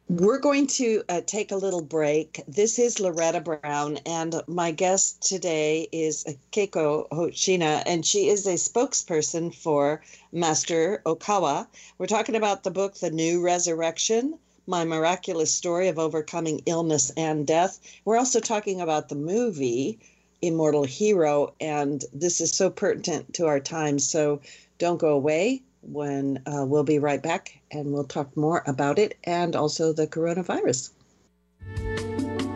[0.08, 2.40] we're going to uh, take a little break.
[2.48, 8.54] This is Loretta Brown, and my guest today is Keiko Hoshino, and she is a
[8.54, 11.66] spokesperson for Master Okawa.
[11.98, 17.48] We're talking about the book, The New Resurrection My Miraculous Story of Overcoming Illness and
[17.48, 17.80] Death.
[18.06, 19.98] We're also talking about the movie,
[20.44, 24.08] Immortal Hero, and this is so pertinent to our times.
[24.08, 24.40] So
[24.78, 29.18] don't go away when uh, we'll be right back and we'll talk more about it
[29.24, 30.92] and also the coronavirus.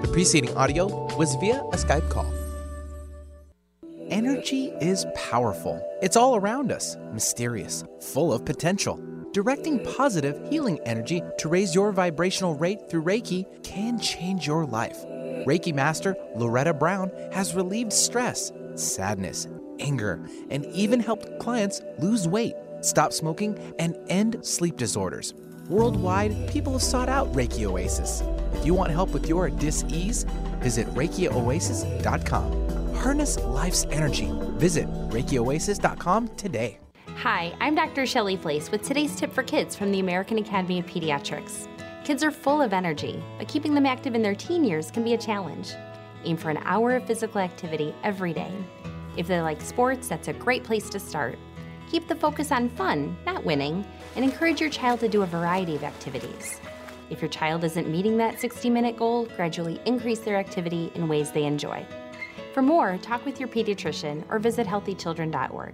[0.02, 2.32] The preceding audio was via a Skype call.
[4.10, 5.86] Energy is powerful.
[6.02, 9.00] It's all around us, mysterious, full of potential.
[9.34, 14.98] Directing positive, healing energy to raise your vibrational rate through Reiki can change your life.
[15.46, 19.48] Reiki Master Loretta Brown has relieved stress, sadness,
[19.80, 25.34] anger, and even helped clients lose weight, stop smoking, and end sleep disorders.
[25.70, 28.24] Worldwide, people have sought out Reiki Oasis.
[28.54, 30.26] If you want help with your dis-ease,
[30.60, 32.96] visit ReikiOasis.com.
[32.96, 34.32] Harness life's energy.
[34.58, 36.80] Visit ReikiOasis.com today.
[37.18, 38.06] Hi, I'm Dr.
[38.06, 41.68] Shelly Flais with today's tip for kids from the American Academy of Pediatrics.
[42.06, 45.14] Kids are full of energy, but keeping them active in their teen years can be
[45.14, 45.74] a challenge.
[46.24, 48.52] Aim for an hour of physical activity every day.
[49.18, 51.38] If they like sports, that's a great place to start.
[51.90, 53.84] Keep the focus on fun, not winning,
[54.16, 56.60] and encourage your child to do a variety of activities.
[57.10, 61.32] If your child isn't meeting that 60 minute goal, gradually increase their activity in ways
[61.32, 61.84] they enjoy.
[62.54, 65.74] For more, talk with your pediatrician or visit healthychildren.org.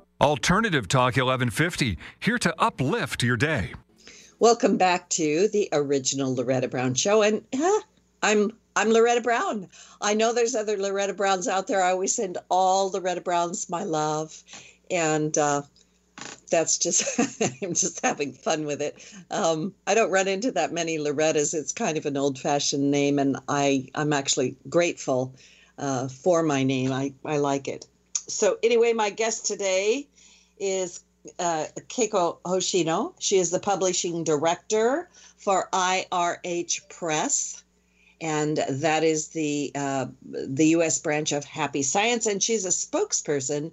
[0.21, 3.73] Alternative Talk 1150, here to uplift your day.
[4.37, 7.79] Welcome back to the original Loretta Brown show and uh,
[8.21, 9.67] I'm I'm Loretta Brown.
[9.99, 11.81] I know there's other Loretta Browns out there.
[11.81, 14.43] I always send all Loretta Browns my love
[14.91, 15.63] and uh
[16.51, 17.19] that's just
[17.63, 19.03] I'm just having fun with it.
[19.31, 21.55] Um, I don't run into that many Lorettas.
[21.55, 25.33] It's kind of an old-fashioned name, and I I'm actually grateful
[25.79, 26.91] uh, for my name.
[26.91, 27.87] I I like it.
[28.27, 30.07] So anyway, my guest today
[30.59, 31.01] is
[31.39, 33.13] uh, Keiko Hoshino.
[33.19, 37.63] She is the publishing director for IRH Press,
[38.19, 40.99] and that is the uh, the U.S.
[40.99, 43.71] branch of Happy Science, and she's a spokesperson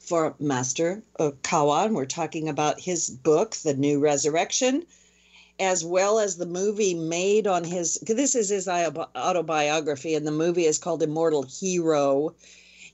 [0.00, 1.86] for Master Okawa.
[1.86, 4.84] And we're talking about his book, The New Resurrection,
[5.58, 7.98] as well as the movie made on his.
[8.00, 12.34] This is his autobiography, and the movie is called Immortal Hero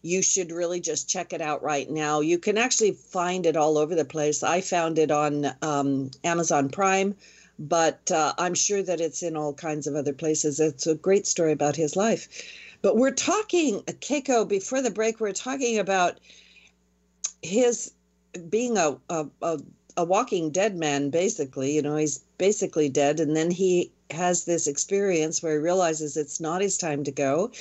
[0.03, 2.21] you should really just check it out right now.
[2.21, 4.43] You can actually find it all over the place.
[4.43, 7.15] I found it on um, Amazon Prime,
[7.59, 10.59] but uh, I'm sure that it's in all kinds of other places.
[10.61, 12.29] It's a great story about his life.
[12.83, 16.19] But we're talking, Keiko, before the break, we're talking about
[17.43, 17.93] his
[18.49, 19.61] being a, a, a
[19.97, 21.73] a walking dead man, basically.
[21.73, 23.21] You know, he's basically dead.
[23.21, 27.53] And then he has this experience where he realizes it's not his time to go.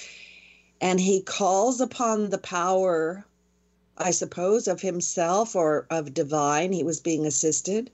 [0.81, 3.23] And he calls upon the power,
[3.97, 6.73] I suppose, of himself or of divine.
[6.73, 7.91] He was being assisted,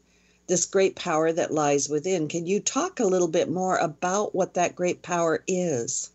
[0.47, 2.29] this great power that lies within.
[2.29, 6.11] Can you talk a little bit more about what that great power is?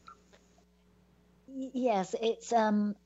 [1.54, 2.96] Yes, it's um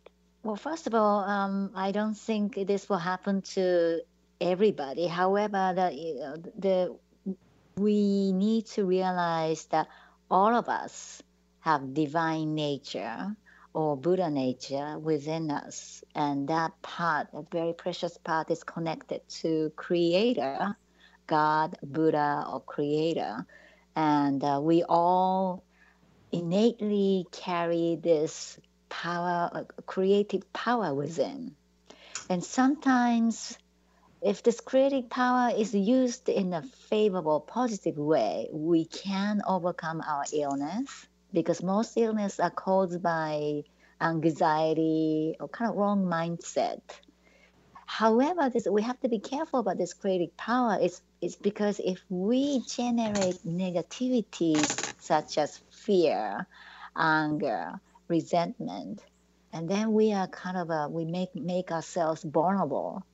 [0.44, 4.00] well first of all, um I don't think this will happen to
[4.40, 5.08] everybody.
[5.08, 6.96] However, the you know, the
[7.76, 9.88] we need to realize that
[10.30, 11.20] all of us
[11.60, 13.36] have divine nature
[13.76, 19.70] or Buddha nature within us, and that part, a very precious part, is connected to
[19.76, 20.78] Creator,
[21.26, 23.46] God, Buddha, or Creator,
[23.94, 25.62] and uh, we all
[26.32, 28.58] innately carry this
[28.88, 31.54] power, uh, creative power within.
[32.30, 33.58] And sometimes,
[34.22, 40.24] if this creative power is used in a favorable, positive way, we can overcome our
[40.32, 41.06] illness
[41.36, 43.62] because most illness are caused by
[44.00, 46.80] anxiety or kind of wrong mindset.
[47.84, 50.78] However, this, we have to be careful about this creative power.
[50.80, 54.56] It's, it's because if we generate negativity
[54.98, 56.46] such as fear,
[56.96, 59.04] anger, resentment,
[59.52, 63.04] and then we are kind of a, we make make ourselves vulnerable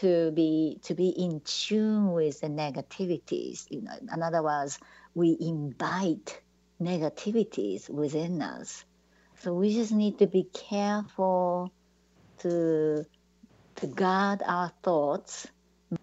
[0.00, 3.66] to be to be in tune with the negativities.
[3.70, 4.78] You know, in other words,
[5.14, 6.40] we invite
[6.80, 8.84] negativities within us.
[9.40, 11.72] So we just need to be careful
[12.40, 13.04] to
[13.76, 15.46] to guard our thoughts,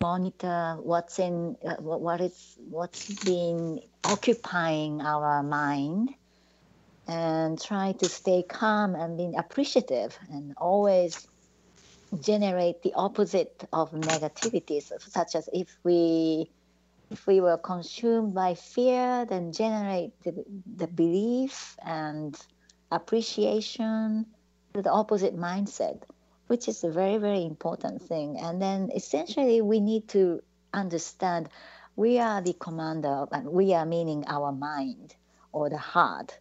[0.02, 6.10] monitor what's in uh, what is what's been occupying our mind,
[7.08, 11.28] and try to stay calm and be appreciative and always
[12.20, 16.52] generate the opposite of negativities such as if we
[17.14, 20.34] if we were consumed by fear then generate the,
[20.76, 22.38] the belief and
[22.92, 24.26] appreciation
[24.74, 26.02] the opposite mindset
[26.48, 30.42] which is a very very important thing and then essentially we need to
[30.74, 31.48] understand
[31.96, 35.16] we are the commander and we are meaning our mind
[35.52, 36.38] or the heart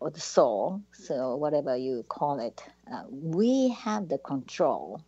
[0.00, 5.00] or the soul, so whatever you call it, uh, we have the control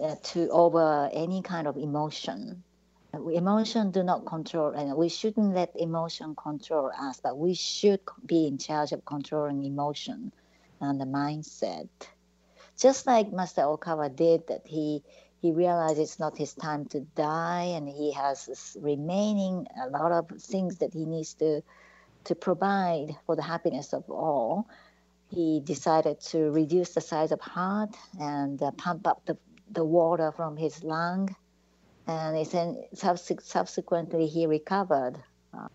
[0.00, 2.62] uh, to over any kind of emotion.
[3.14, 8.46] Emotion do not control, and we shouldn't let emotion control us, but we should be
[8.46, 10.32] in charge of controlling emotion
[10.80, 11.88] and the mindset.
[12.78, 15.02] Just like Master Okawa did, that he
[15.42, 20.28] he realized it's not his time to die, and he has remaining a lot of
[20.40, 21.62] things that he needs to
[22.24, 24.68] to provide for the happiness of all,
[25.28, 29.36] he decided to reduce the size of heart and uh, pump up the,
[29.70, 31.34] the water from his lung.
[32.06, 35.14] And then subsequently he recovered
[35.54, 35.68] uh,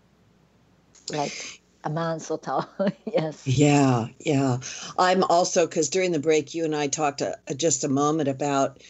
[1.10, 2.64] like a month or so.
[3.06, 3.46] yes.
[3.46, 4.58] Yeah, yeah.
[4.98, 8.28] I'm also, because during the break, you and I talked a, uh, just a moment
[8.28, 8.82] about,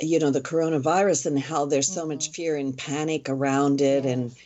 [0.00, 2.10] you know, the coronavirus and how there's so mm-hmm.
[2.10, 4.04] much fear and panic around it.
[4.04, 4.12] Yes.
[4.12, 4.36] And,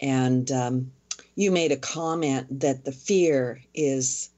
[0.00, 0.92] and, um,
[1.36, 4.30] you made a comment that the fear is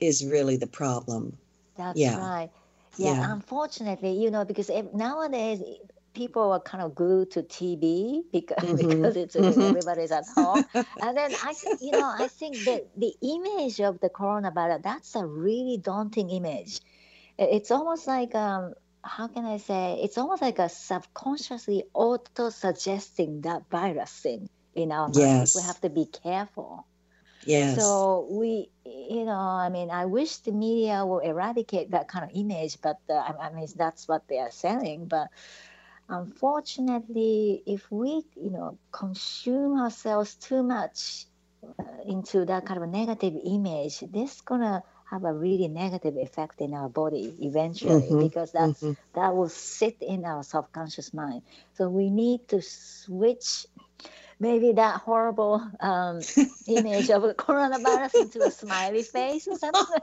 [0.00, 1.36] is really the problem.
[1.76, 2.18] That's yeah.
[2.18, 2.50] right.
[2.96, 5.60] Yeah, yeah, unfortunately, you know, because nowadays
[6.16, 8.88] people are kind of glued to TV because, mm-hmm.
[8.88, 9.60] because it's mm-hmm.
[9.70, 10.64] everybody's at home.
[10.74, 15.14] and then I think, you know, I think that the image of the coronavirus, that's
[15.14, 16.80] a really daunting image.
[17.38, 18.72] It's almost like, um,
[19.04, 24.92] how can I say, it's almost like a subconsciously auto suggesting that virus thing in
[24.92, 25.18] our minds.
[25.18, 25.56] Yes.
[25.56, 26.86] We have to be careful.
[27.44, 27.78] Yes.
[27.78, 32.30] So we, you know, I mean, I wish the media will eradicate that kind of
[32.34, 35.06] image, but uh, I, I mean, that's what they are selling.
[35.06, 35.28] But
[36.08, 41.26] unfortunately, if we, you know, consume ourselves too much
[41.78, 46.60] uh, into that kind of a negative image, this gonna have a really negative effect
[46.60, 48.22] in our body eventually mm-hmm.
[48.22, 48.92] because that's mm-hmm.
[49.14, 51.42] that will sit in our subconscious mind.
[51.74, 53.66] So we need to switch
[54.38, 56.20] maybe that horrible um,
[56.66, 59.84] image of a coronavirus into a smiley face or something.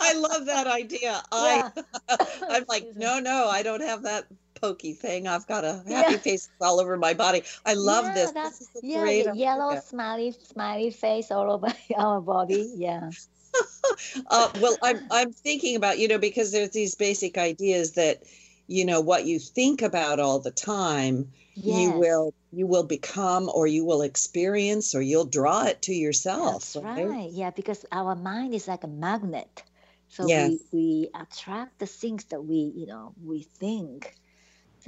[0.00, 1.20] I love that idea.
[1.32, 1.70] Yeah.
[2.08, 4.26] I, I'm like, no, no, I don't have that
[4.60, 5.26] pokey thing.
[5.26, 6.18] I've got a happy yeah.
[6.18, 7.42] face all over my body.
[7.64, 8.30] I love yeah, this.
[8.32, 12.72] That's, this yeah, great yellow smiley smiley face all over our body.
[12.76, 13.10] Yeah.
[14.30, 18.22] uh, well, I'm I'm thinking about you know because there's these basic ideas that
[18.66, 21.80] you know what you think about all the time yes.
[21.80, 26.72] you will you will become or you will experience or you'll draw it to yourself
[26.74, 27.08] That's right?
[27.08, 29.62] right yeah because our mind is like a magnet
[30.08, 30.50] so yes.
[30.72, 34.14] we, we attract the things that we you know we think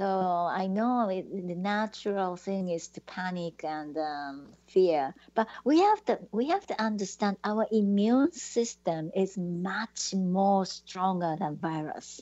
[0.00, 5.80] So I know it, the natural thing is to panic and um, fear, but we
[5.80, 12.20] have to we have to understand our immune system is much more stronger than virus.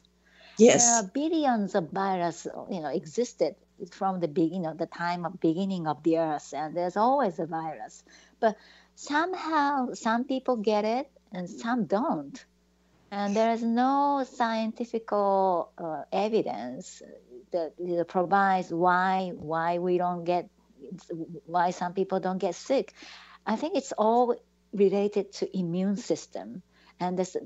[0.58, 0.84] Yes.
[0.84, 3.56] There are billions of virus, you know, existed
[3.92, 7.46] from the beginning of the time of beginning of the earth, and there's always a
[7.46, 8.02] virus.
[8.40, 8.56] But
[8.96, 12.44] somehow some people get it and some don't,
[13.10, 15.64] and there is no scientific uh,
[16.12, 17.02] evidence
[17.52, 20.48] that, provides why why we don't get
[21.46, 22.94] why some people don't get sick.
[23.46, 24.36] I think it's all
[24.72, 26.62] related to immune system,
[27.00, 27.36] and this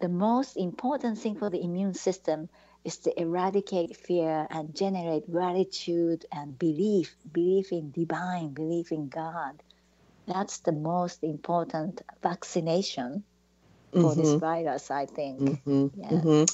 [0.00, 2.48] the most important thing for the immune system
[2.84, 9.62] is to eradicate fear and generate gratitude and belief, belief in divine, belief in God.
[10.26, 13.22] That's the most important vaccination
[13.92, 15.60] for this virus, I think.
[15.66, 16.24] hmm Yeah.
[16.24, 16.44] hmm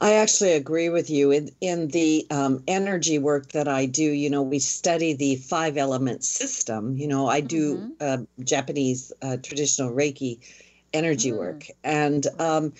[0.00, 1.30] I actually agree with you.
[1.32, 5.76] In in the um, energy work that I do, you know, we study the five
[5.76, 6.96] element system.
[6.96, 7.92] You know, I do Mhm.
[8.00, 10.38] uh, Japanese uh, traditional Reiki
[10.92, 11.36] energy Mm.
[11.36, 12.72] work, and um,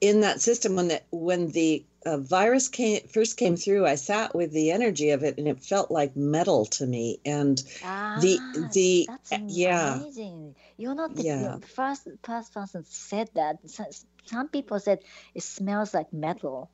[0.00, 4.34] in that system, when the when the uh, virus came first came through, I sat
[4.34, 7.18] with the energy of it, and it felt like metal to me.
[7.24, 8.38] And Ah, the
[8.72, 9.94] the that's yeah.
[9.96, 10.54] amazing.
[10.76, 11.58] You're not the Yeah.
[11.74, 13.58] first first person said that.
[13.66, 13.84] So-
[14.26, 14.98] Some people said
[15.34, 16.68] it smells like metal.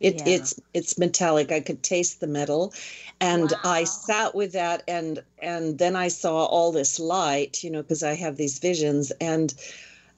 [0.00, 0.34] It, Yeah.
[0.34, 1.52] It's it's metallic.
[1.52, 2.74] I could taste the metal,
[3.20, 7.80] and I sat with that, and and then I saw all this light, you know,
[7.82, 9.54] because I have these visions, and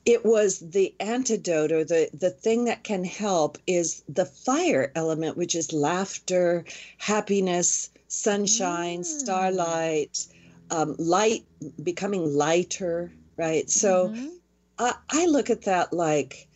[0.09, 5.36] it was the antidote or the the thing that can help is the fire element,
[5.36, 6.64] which is laughter,
[6.98, 9.04] happiness, sunshine, Mm.
[9.04, 10.26] starlight,
[10.70, 11.44] um, light
[11.82, 13.70] becoming lighter, right?
[13.70, 14.11] So.
[14.11, 14.30] Mhm.
[14.78, 16.48] I, I look at that like,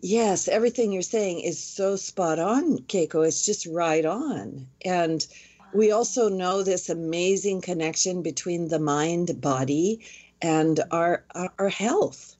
[0.00, 3.26] yes, everything you're saying is so spot on, Keiko.
[3.26, 4.68] It's just right on.
[4.84, 5.26] And
[5.72, 10.00] we also know this amazing connection between the mind, body,
[10.42, 11.24] and our,
[11.58, 12.35] our health.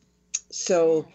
[0.50, 1.06] So,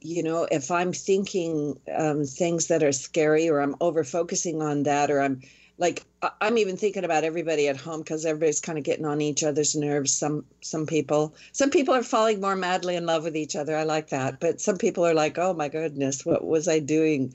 [0.00, 4.82] you know, if I'm thinking um, things that are scary, or I'm over focusing on
[4.84, 5.40] that, or I'm
[5.78, 6.04] like,
[6.40, 9.74] I'm even thinking about everybody at home because everybody's kind of getting on each other's
[9.74, 10.12] nerves.
[10.12, 13.76] Some some people, some people are falling more madly in love with each other.
[13.76, 17.34] I like that, but some people are like, oh my goodness, what was I doing,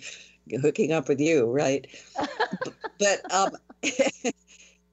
[0.61, 1.87] hooking up with you, right?
[2.99, 3.51] but um,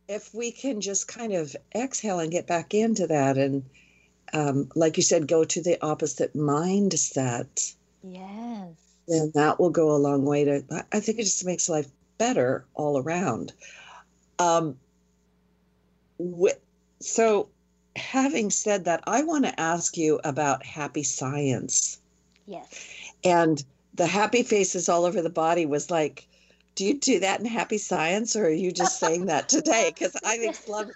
[0.09, 3.64] if we can just kind of exhale and get back into that, and
[4.33, 8.68] um, like you said, go to the opposite mindset Yes.
[9.09, 10.62] then that will go a long way to
[10.93, 13.53] I- think it just makes life better all around
[14.39, 14.77] um
[16.20, 16.59] wh-
[17.01, 17.49] so
[17.97, 21.99] having said that i want to ask you about happy science
[22.47, 22.89] Yes.
[23.24, 23.62] and
[23.95, 26.27] the happy faces all over the body was like
[26.77, 30.16] do you do that in happy science or are you just saying that today because
[30.24, 30.95] i think it's lovely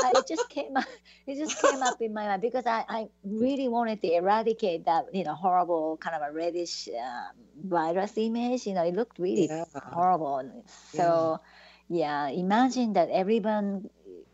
[0.00, 0.86] I, it just came up.
[1.26, 5.06] It just came up in my mind because I, I really wanted to eradicate that
[5.14, 7.32] you know horrible kind of a reddish um,
[7.62, 8.66] virus image.
[8.66, 9.64] You know, it looked really Yeah.
[9.74, 10.64] horrible.
[10.66, 11.40] So,
[11.88, 12.28] yeah.
[12.28, 13.90] imagine that everyone,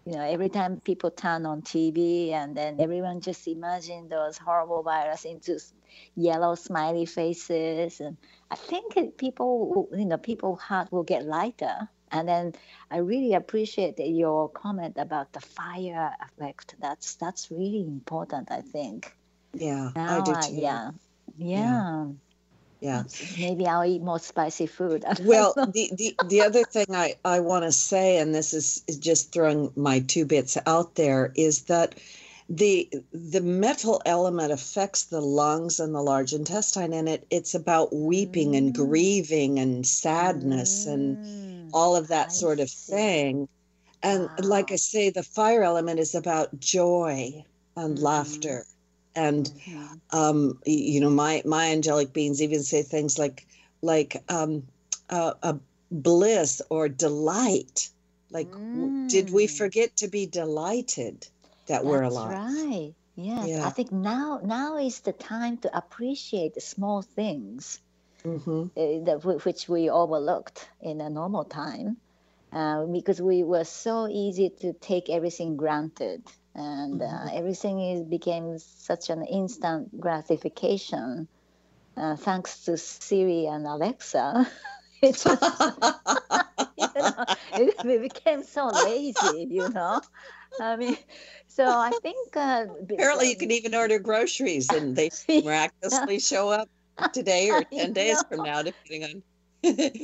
[0.06, 4.82] you know, every time people turn on TV and then everyone just imagine those horrible
[4.82, 5.58] virus into
[6.14, 8.16] yellow smiley faces, and
[8.50, 11.88] I think people, you know, people's heart will get lighter.
[12.10, 12.52] And then
[12.90, 16.74] I really appreciate your comment about the fire effect.
[16.80, 18.50] That's that's really important.
[18.50, 19.12] I think.
[19.54, 20.90] yeah Now i do I- too yeah,
[21.36, 22.06] yeah.
[22.80, 23.02] yeah
[23.38, 25.04] Maybe I'll eat more spicy food.
[25.24, 28.98] Well the, the the other thing i i want to say and this is, is
[28.98, 31.94] just throwing my two bits out there is that
[32.48, 37.94] the the metal element affects the lungs and the large intestine and it it's about
[37.94, 38.74] weeping and Mm.
[38.74, 42.88] grieving and sadness and Mm, all of that I sort of see.
[42.88, 43.48] thing
[44.02, 47.32] and like i say the fire element is about joy
[47.76, 47.98] and Mhm.
[47.98, 48.64] laughter
[49.14, 50.00] and Mhm.
[50.12, 53.46] um you know my my angelic beings even say things like
[53.82, 54.62] like um
[55.10, 55.56] uh, a
[55.90, 57.90] bliss or delight
[58.30, 58.54] like
[59.08, 59.48] did we Mm.
[59.48, 61.26] forget to be delighted
[61.68, 62.94] that we're That's alive right.
[63.16, 67.80] Yes, I think now now is the time to appreciate the small things
[68.24, 71.98] hmm uh, that whi- which we overlooked in a normal time,
[72.52, 77.32] uh, because we were so easy to take everything granted, and uh, Mhm.
[77.32, 81.28] everything is became such an instant gratification.
[81.96, 84.46] Uh, thanks to Siri and Alexa,
[85.02, 85.24] it
[86.76, 90.00] you know, it, we became so lazy, you know.
[90.58, 90.96] I mean,
[91.46, 95.40] so I think uh, apparently you can even order groceries and they Yeah.
[95.40, 96.68] miraculously show up
[97.12, 99.22] today or 10 days from now depending on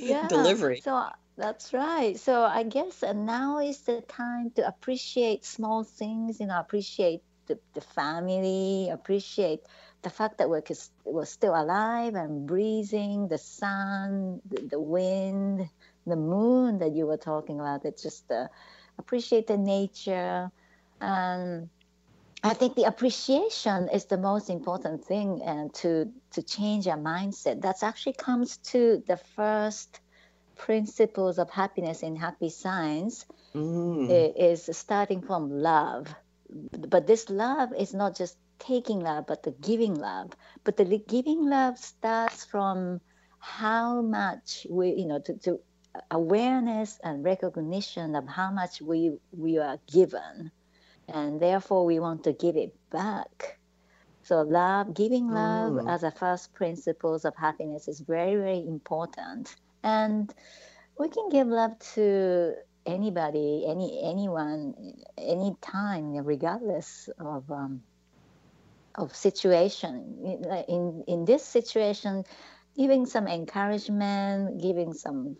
[0.01, 0.26] yeah.
[0.26, 2.16] delivery So That's right.
[2.18, 7.22] So I guess uh, now is the time to appreciate small things, you know, appreciate
[7.47, 9.61] the, the family, appreciate
[10.03, 10.62] the fact that we're,
[11.05, 15.68] we're still alive and breathing, the sun, the, the wind,
[16.07, 17.84] the moon that you were talking about.
[17.84, 18.49] It's just uh,
[18.99, 20.51] appreciate the nature.
[21.01, 21.68] And
[22.42, 27.62] I think the appreciation is the most important thing and to, to change our mindset.
[27.62, 30.01] That actually comes to the first
[30.57, 34.34] principles of happiness in happy science mm.
[34.36, 36.14] is starting from love.
[36.88, 40.30] But this love is not just taking love, but the giving love.
[40.62, 43.01] But the giving love starts from
[43.38, 45.61] how much we, you know, to, to
[46.11, 50.51] awareness and recognition of how much we we are given,
[51.09, 53.59] and therefore we want to give it back.
[54.22, 55.90] So love, giving love mm.
[55.90, 60.32] as a first principles of happiness is very very important, and
[60.99, 62.55] we can give love to
[62.86, 64.74] anybody, any anyone,
[65.18, 67.51] anytime, regardless of.
[67.51, 67.82] Um,
[68.97, 70.14] of situation
[70.68, 72.24] in in this situation
[72.77, 75.37] giving some encouragement, giving some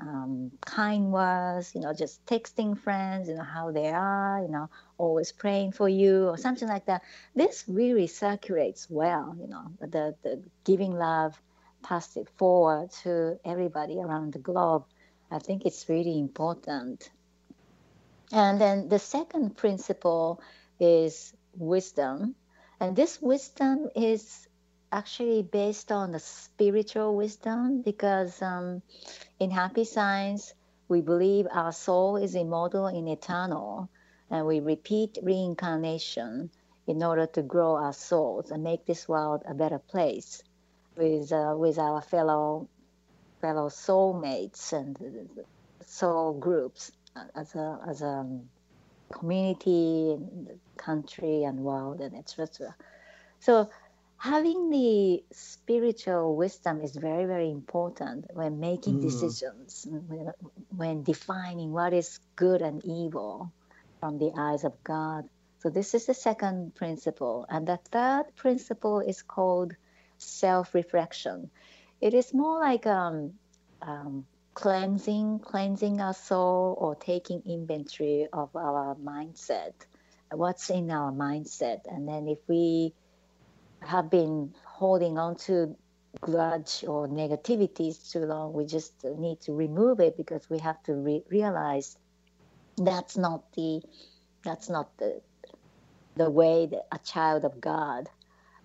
[0.00, 4.68] um, kind words, you know, just texting friends, you know, how they are, you know,
[4.98, 7.02] always praying for you or something like that.
[7.36, 11.40] This really circulates well, you know, the, the giving love,
[11.82, 14.84] pass it forward to everybody around the globe.
[15.30, 17.10] I think it's really important.
[18.32, 20.40] And then the second principle
[20.80, 22.34] is wisdom.
[22.80, 24.48] And this wisdom is
[24.92, 28.82] actually based on the spiritual wisdom because um,
[29.38, 30.54] in happy science
[30.88, 33.88] we believe our soul is immortal and eternal
[34.30, 36.50] and we repeat reincarnation
[36.86, 40.42] in order to grow our souls and make this world a better place
[40.96, 42.68] with uh, with our fellow
[43.40, 44.96] fellow soulmates and
[45.86, 48.26] soul groups uh, as a as a
[49.12, 52.74] community and country and world and etc
[53.38, 53.68] so
[54.20, 59.02] having the spiritual wisdom is very very important when making mm.
[59.02, 60.30] decisions when,
[60.76, 63.50] when defining what is good and evil
[63.98, 65.26] from the eyes of god.
[65.60, 69.74] So this is the second principle and the third principle is called
[70.18, 71.50] self-reflection.
[72.02, 73.32] It is more like um,
[73.80, 79.72] um, cleansing cleansing our soul or taking inventory of our mindset
[80.32, 81.80] what's in our mindset.
[81.86, 82.94] And then if we
[83.82, 85.76] have been holding on to
[86.20, 90.94] grudge or negativities too long, we just need to remove it because we have to
[90.94, 91.96] re- realize
[92.76, 93.82] that's not the
[94.44, 95.20] that's not the
[96.16, 98.08] the way that a child of God,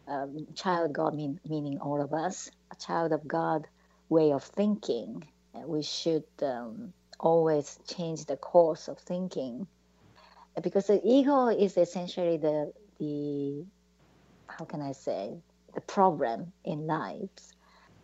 [0.08, 3.68] um, child God mean, meaning all of us, a child of God
[4.10, 5.24] way of thinking.
[5.54, 9.68] We should um, always change the course of thinking
[10.62, 13.66] because the ego is essentially the the
[14.58, 15.38] how can I say,
[15.74, 17.54] the problem in lives.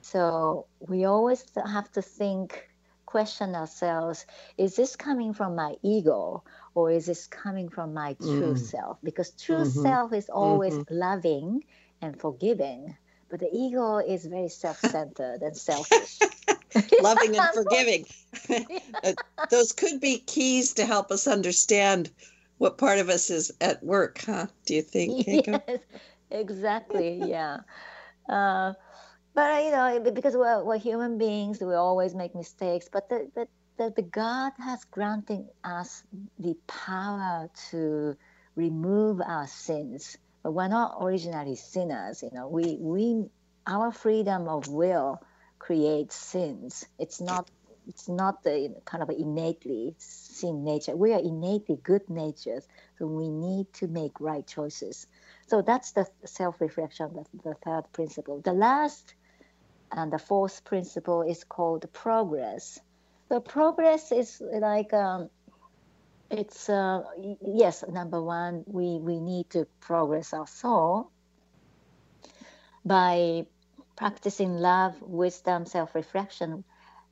[0.01, 2.67] So we always have to think,
[3.05, 4.25] question ourselves,
[4.57, 6.43] is this coming from my ego
[6.75, 8.59] or is this coming from my true mm.
[8.59, 8.97] self?
[9.03, 9.81] Because true mm-hmm.
[9.81, 10.93] self is always mm-hmm.
[10.93, 11.63] loving
[12.01, 12.95] and forgiving,
[13.29, 16.19] but the ego is very self-centered and selfish.
[17.01, 18.05] loving and forgiving.
[19.03, 19.13] Uh,
[19.49, 22.11] those could be keys to help us understand
[22.59, 24.45] what part of us is at work, huh?
[24.65, 25.25] Do you think?
[25.25, 25.79] Yes,
[26.31, 27.21] exactly.
[27.29, 27.59] Yeah.
[28.29, 28.73] Uh,
[29.33, 32.89] but you know, because we're, we're human beings, we always make mistakes.
[32.91, 36.03] But the, the, the, the God has granted us
[36.39, 38.15] the power to
[38.55, 40.17] remove our sins.
[40.43, 42.23] But we're not originally sinners.
[42.23, 43.25] You know, we we
[43.67, 45.19] our freedom of will
[45.59, 46.85] creates sins.
[46.97, 47.49] It's not
[47.87, 50.95] it's not the kind of innately sin nature.
[50.95, 52.67] We are innately good natures,
[52.97, 55.07] so we need to make right choices.
[55.51, 58.39] So that's the self-reflection, the, the third principle.
[58.39, 59.15] The last
[59.91, 62.79] and the fourth principle is called progress.
[63.27, 65.29] The progress is like um,
[66.29, 67.03] it's uh,
[67.41, 71.11] yes, number one, we we need to progress our soul
[72.85, 73.45] by
[73.97, 76.63] practicing love, wisdom, self-reflection.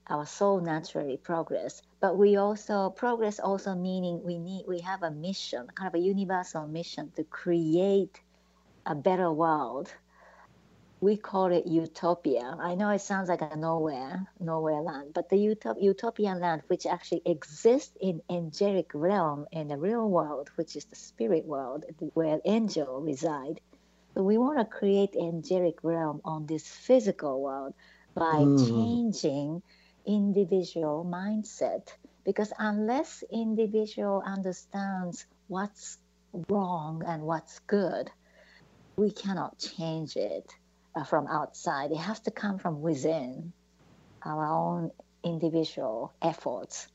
[0.07, 5.11] Our soul naturally progress, but we also progress also meaning we need we have a
[5.11, 8.21] mission, kind of a universal mission to create
[8.89, 9.93] a better world.
[11.01, 12.57] We call it utopia.
[12.59, 16.85] I know it sounds like a nowhere, nowhere land, but the utop- utopian land, which
[16.85, 21.85] actually exists in angelic realm in the real world, which is the spirit world,
[22.15, 23.61] where angels reside.
[24.15, 27.75] So we want to create angelic realm on this physical world
[28.15, 28.67] by mm.
[28.67, 29.63] changing
[30.05, 31.87] individual mindset
[32.25, 35.97] because unless individual understands what's
[36.49, 38.11] wrong and what's good,
[38.99, 40.51] we cannot change it
[40.95, 41.91] uh, from outside.
[41.91, 43.53] It has to come from within
[44.23, 44.91] our own
[45.23, 46.87] individual efforts.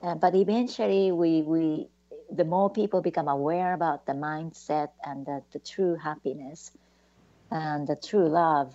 [0.00, 1.88] Uh, but eventually, we, we
[2.30, 6.70] the more people become aware about the mindset and the, the true happiness
[7.50, 8.74] and the true love,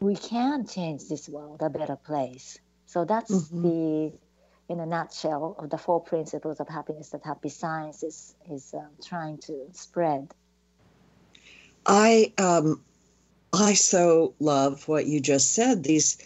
[0.00, 2.58] we can change this world a better place.
[2.86, 3.62] So that's mm-hmm.
[3.62, 4.12] the,
[4.68, 8.90] in a nutshell, of the four principles of happiness that Happy Science is is um,
[9.04, 10.32] trying to spread.
[11.86, 12.82] I um,
[13.52, 15.82] I so love what you just said.
[15.82, 16.18] These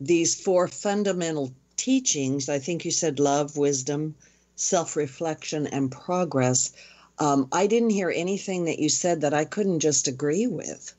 [0.00, 2.48] these four fundamental teachings.
[2.48, 4.14] I think you said love, wisdom,
[4.56, 6.72] self reflection, and progress.
[7.18, 10.94] Um, I didn't hear anything that you said that I couldn't just agree with.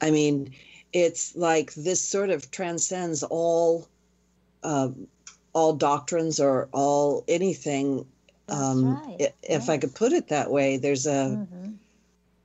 [0.00, 0.52] I mean,
[0.92, 3.86] it's like this sort of transcends all
[4.62, 4.90] uh,
[5.52, 8.06] all doctrines or all anything.
[8.48, 9.16] Um, right.
[9.20, 9.68] If yes.
[9.68, 11.72] I could put it that way, there's a mm-hmm.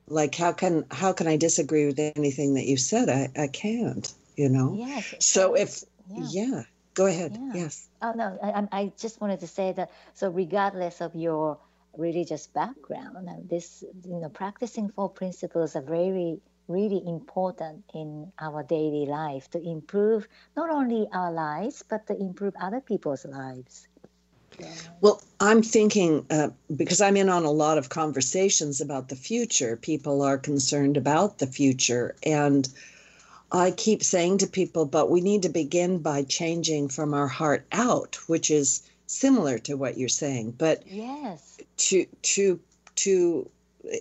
[0.08, 3.08] Like how can how can I disagree with anything that you said?
[3.08, 4.12] I I can't.
[4.36, 4.74] You know.
[4.76, 5.14] Yes.
[5.20, 6.26] So if yeah.
[6.30, 6.62] yeah.
[6.94, 7.32] go ahead.
[7.40, 7.62] Yeah.
[7.62, 7.88] Yes.
[8.02, 9.90] Oh no, I, I just wanted to say that.
[10.14, 11.58] So regardless of your
[11.96, 19.06] religious background, this you know practicing four principles are very really important in our daily
[19.06, 20.26] life to improve
[20.56, 23.86] not only our lives but to improve other people's lives
[24.58, 24.66] yeah.
[25.00, 29.76] well i'm thinking uh, because i'm in on a lot of conversations about the future
[29.76, 32.68] people are concerned about the future and
[33.52, 37.66] i keep saying to people but we need to begin by changing from our heart
[37.72, 42.60] out which is similar to what you're saying but yes to to
[42.96, 43.48] to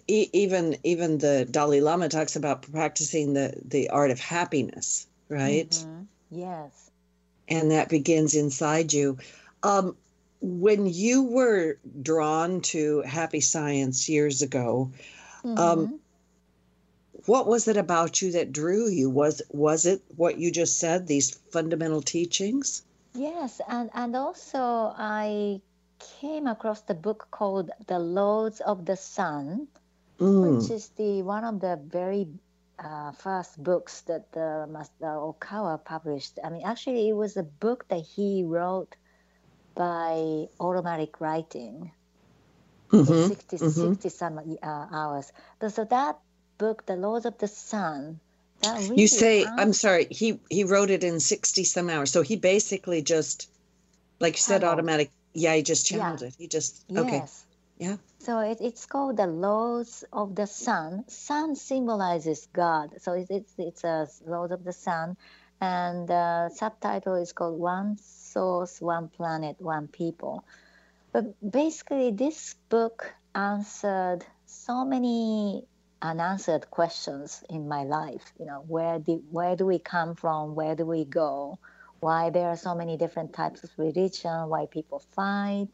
[0.08, 5.70] even even the Dalai Lama talks about practicing the the art of happiness, right?
[5.70, 6.04] Mm-hmm.
[6.32, 6.90] Yes.
[7.48, 9.18] And that begins inside you.
[9.62, 9.96] Um,
[10.46, 14.92] when you were drawn to happy science years ago,
[15.44, 15.60] um, mm-hmm.
[15.60, 16.00] um,
[17.26, 19.10] what was it about you that drew you?
[19.10, 21.08] Was was it what you just said?
[21.08, 22.84] These fundamental teachings?
[23.16, 25.62] Yes, and and also I
[26.20, 29.68] came across the book called The Laws of the Sun,
[30.20, 30.60] mm.
[30.60, 32.28] which is the one of the very
[32.78, 36.38] uh, first books that uh, Master Okawa published.
[36.44, 38.96] I mean, actually, it was a book that he wrote
[39.76, 41.92] by automatic writing.
[42.92, 43.28] Mm-hmm.
[43.28, 43.94] 60, mm-hmm.
[43.94, 45.32] 60 some uh, hours.
[45.70, 46.18] So that
[46.58, 48.20] book, The Laws of the Sun,
[48.64, 52.36] Really you say i'm sorry he he wrote it in 60 some hours so he
[52.36, 53.50] basically just
[54.20, 56.28] like you said automatic yeah, he just channeled yeah.
[56.30, 56.36] it.
[56.40, 57.04] He just yes.
[57.06, 57.24] okay.
[57.78, 57.98] Yeah.
[58.20, 61.04] So it, it's called the laws of the sun.
[61.08, 63.02] Sun symbolizes God.
[63.02, 65.18] So it, it's it's a laws of the sun,
[65.66, 70.44] and the subtitle is called One Source, One Planet, One People.
[71.12, 75.66] But basically, this book answered so many
[76.02, 78.34] unanswered questions in my life.
[78.40, 80.56] You know, where do where do we come from?
[80.56, 81.60] Where do we go?
[82.06, 85.70] why there are so many different types of religion, why people fight.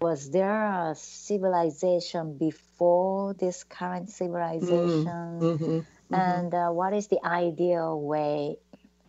[0.00, 5.06] Was there a civilization before this current civilization?
[5.06, 5.44] Mm-hmm.
[5.44, 6.14] mm-hmm, mm-hmm.
[6.14, 8.56] And uh, what is the ideal way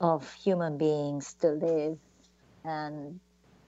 [0.03, 1.97] of human beings to live?
[2.63, 3.19] And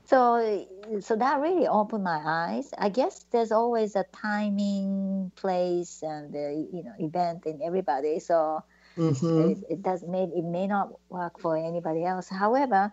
[0.05, 0.67] so,
[0.99, 2.69] so that really opened my eyes.
[2.77, 8.19] I guess there's always a timing, place, and the you know event in everybody.
[8.19, 8.63] So
[8.97, 9.51] Mm-hmm.
[9.51, 12.29] It, it, does may it may not work for anybody else.
[12.29, 12.91] However,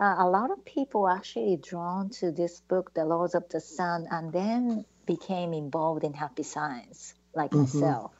[0.00, 4.06] uh, a lot of people actually drawn to this book, The Laws of the Sun,
[4.10, 7.62] and then became involved in happy science, like mm-hmm.
[7.62, 8.12] myself.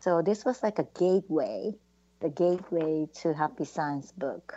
[0.00, 1.74] So this was like a gateway,
[2.22, 4.54] the gateway to happy science book.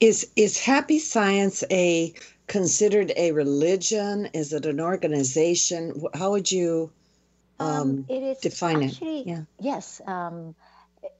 [0.00, 2.14] Is is happy science a
[2.46, 4.26] considered a religion?
[4.32, 6.02] Is it an organization?
[6.14, 6.90] How would you
[7.58, 9.26] um, um, it is define actually, it?
[9.26, 9.42] Yeah.
[9.60, 10.00] Yes.
[10.06, 10.54] Um,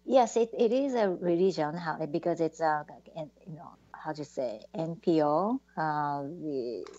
[0.07, 2.87] yes, it, it is a religion how, because it's a
[3.17, 3.71] you know
[4.03, 6.23] how to say NPO, uh,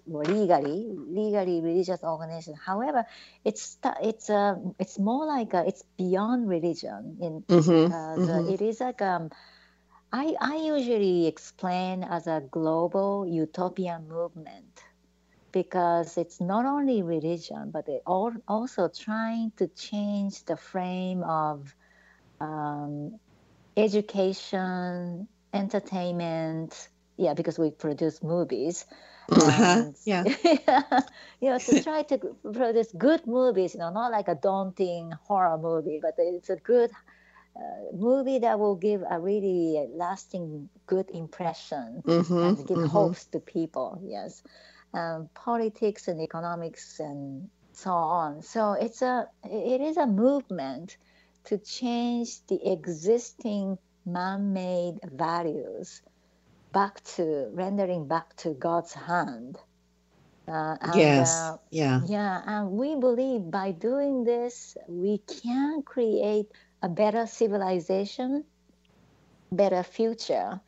[0.06, 2.56] legally legally religious organization.
[2.56, 3.06] However,
[3.44, 7.18] it's it's uh, it's more like a, it's beyond religion.
[7.22, 8.54] In mm-hmm, uh, the, mm-hmm.
[8.54, 9.32] it is like um,
[10.14, 14.84] I I usually explain as a global utopian movement
[15.52, 21.76] because it's not only religion but it all, also trying to change the frame of
[22.40, 23.20] um,
[23.78, 26.90] education, entertainment.
[27.18, 28.86] Yeah, because we produce movies.
[29.32, 29.86] Uh-huh.
[30.06, 30.28] yeah.
[31.42, 32.18] you know, to try to
[32.54, 36.92] produce good movies, you know, not like a daunting horror movie, but it's a good
[37.56, 42.84] uh, movie that will give a really lasting good impression Mhm, and give mhm.
[42.84, 44.00] hopes to people.
[44.04, 44.44] Yes,
[44.94, 48.42] um, politics and economics and so on.
[48.42, 50.98] So it's a it is a movement
[51.46, 56.02] to change the existing man-made values
[56.72, 59.58] back to rendering back to God's hand.
[60.48, 61.34] Uh, and, yes.
[61.34, 62.02] uh, yeah.
[62.06, 66.48] yeah, and we believe by doing this, we can create
[66.82, 68.44] a better civilization,
[69.52, 70.60] better future.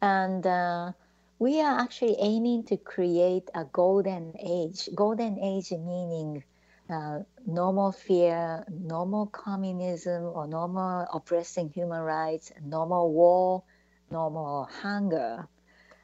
[0.00, 0.92] And uh,
[1.38, 4.88] we are actually aiming to create a golden age.
[4.94, 6.44] Golden age meaning
[6.88, 13.10] uh, no more fear, no more communism, or no more oppressing human rights, no more
[13.10, 13.62] war,
[14.10, 15.48] no more hunger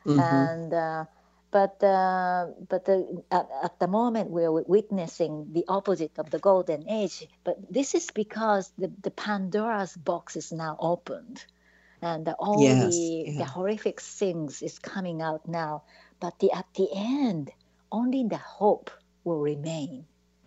[0.04, 0.48] Mhm.
[0.48, 1.04] and uh,
[1.50, 6.88] but uh, but the, at, at the moment we're witnessing the opposite of the golden
[6.88, 11.44] age but this is because the, the pandora's box is now opened
[12.02, 13.34] and all Yes, the, yeah.
[13.36, 15.82] the horrific things is coming out now
[16.20, 17.50] but the at the end
[17.92, 18.90] only the hope
[19.24, 20.04] will remain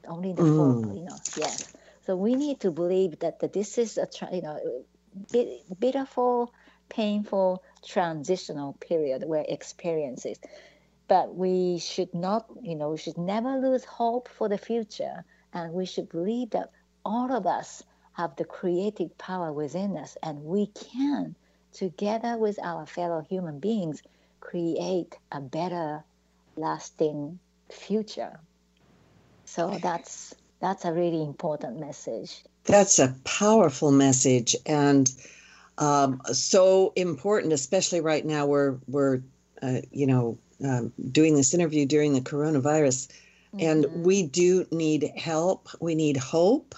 [0.07, 0.93] only the hope Mm.
[0.93, 1.69] you know yes
[2.01, 4.59] so we need to believe that, that this is a you know
[5.31, 5.47] bit,
[5.79, 6.53] beautiful
[6.89, 10.35] painful transitional period we're experiencing
[11.07, 15.23] but we should not you know we should never lose hope for the future.
[15.53, 16.71] And we should believe that
[17.05, 17.83] all of us
[18.13, 20.17] have the creative power within us.
[20.21, 21.35] And we can
[21.73, 24.01] together with our fellow human beings
[24.39, 26.03] create a better
[26.55, 27.39] lasting
[27.71, 28.39] future.
[29.45, 32.43] So that's that's a really important message.
[32.65, 34.55] That's a powerful message.
[34.65, 35.09] And
[35.77, 38.45] um, so important, especially right now.
[38.45, 39.21] We're we're
[39.61, 43.09] uh, you know um, doing this interview during the coronavirus,
[43.59, 43.91] and Mhm.
[43.93, 45.69] we do need help.
[45.79, 46.75] We need hope,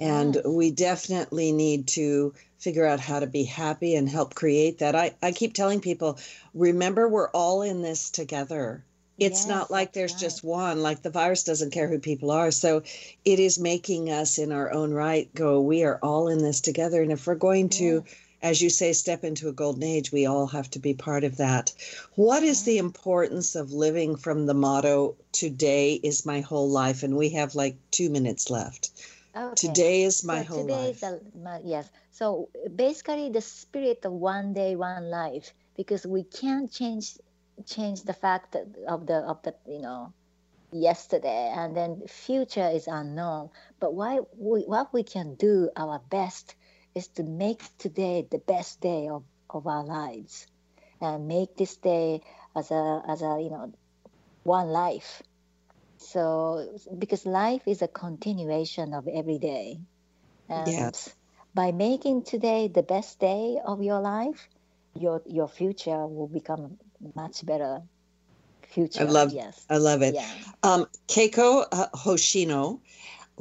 [0.00, 4.94] and we definitely need to figure out how to be happy and help create that.
[4.96, 6.18] I I keep telling people,
[6.54, 8.84] remember, we're all in this together.
[9.20, 10.16] It's Yes, not like there's right.
[10.16, 12.50] just one, like the virus doesn't care who people are.
[12.50, 12.82] So
[13.24, 17.02] it is making us in our own right go, we are all in this together.
[17.02, 18.04] And if we're going to,
[18.42, 21.36] as you say, step into a golden age, we all have to be part of
[21.36, 21.72] that.
[22.16, 27.02] What is the importance of living from the motto, today is my whole life?
[27.02, 28.90] And we have like two minutes left.
[29.36, 29.54] Okay.
[29.54, 30.96] Today is my so whole today life.
[30.96, 31.90] is a, my, yes.
[32.10, 37.14] So basically, the spirit of one day, one life, because we can't change
[37.66, 38.56] change the fact
[38.88, 40.14] of the of the you know
[40.72, 43.50] yesterday, and then future is unknown.
[43.80, 46.54] But why we, what we can do our best
[46.94, 50.46] is to make today the best day of, of our lives,
[51.00, 52.22] and make this day
[52.56, 53.72] as a as a you know
[54.44, 55.22] one life.
[55.98, 59.80] So because life is a continuation of every day.
[60.48, 61.14] And Yes.
[61.54, 64.48] by making today the best day of your life,
[64.94, 66.78] your your future will become
[67.14, 67.80] much better
[68.68, 69.00] future.
[69.00, 69.64] I love- yes.
[69.68, 70.14] I love it.
[70.62, 72.80] Um, Keiko uh, Hoshino,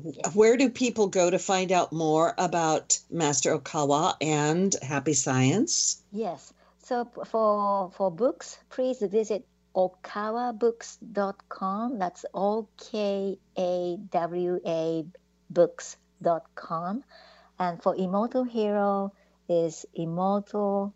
[0.02, 0.34] Yes.
[0.34, 6.02] where do people go to find out more about Master Okawa and Happy Science?
[6.14, 6.54] Yes.
[6.84, 9.46] So for for books, please visit
[9.76, 12.00] okawabooks.com.
[12.00, 15.06] That's O K A W A
[15.50, 17.04] books.com.
[17.60, 19.12] And for Immortal Hero
[19.50, 20.94] is immortal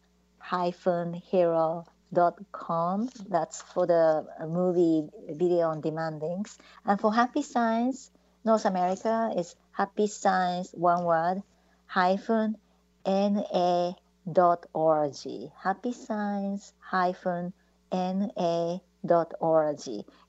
[2.13, 3.09] hero.com.
[3.29, 6.57] That's for the uh, movie video on demand links.
[6.85, 8.11] And for Happy Science,
[8.45, 11.43] North America is happy science, one word,
[11.85, 12.57] hyphen
[13.05, 13.93] na
[14.31, 15.15] dot org.
[15.63, 17.53] Happy science hyphen
[17.91, 19.79] na dot org.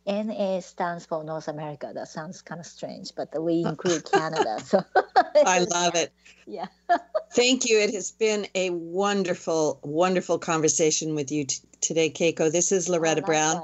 [0.06, 1.90] NA stands for North America.
[1.94, 4.58] That sounds kind of strange, but we include Canada.
[4.60, 4.84] So
[5.46, 6.12] I love it.
[6.46, 6.66] Yeah.
[7.32, 7.78] Thank you.
[7.78, 12.52] It has been a wonderful, wonderful conversation with you t- today, Keiko.
[12.52, 13.62] This is Loretta Oh, Brown.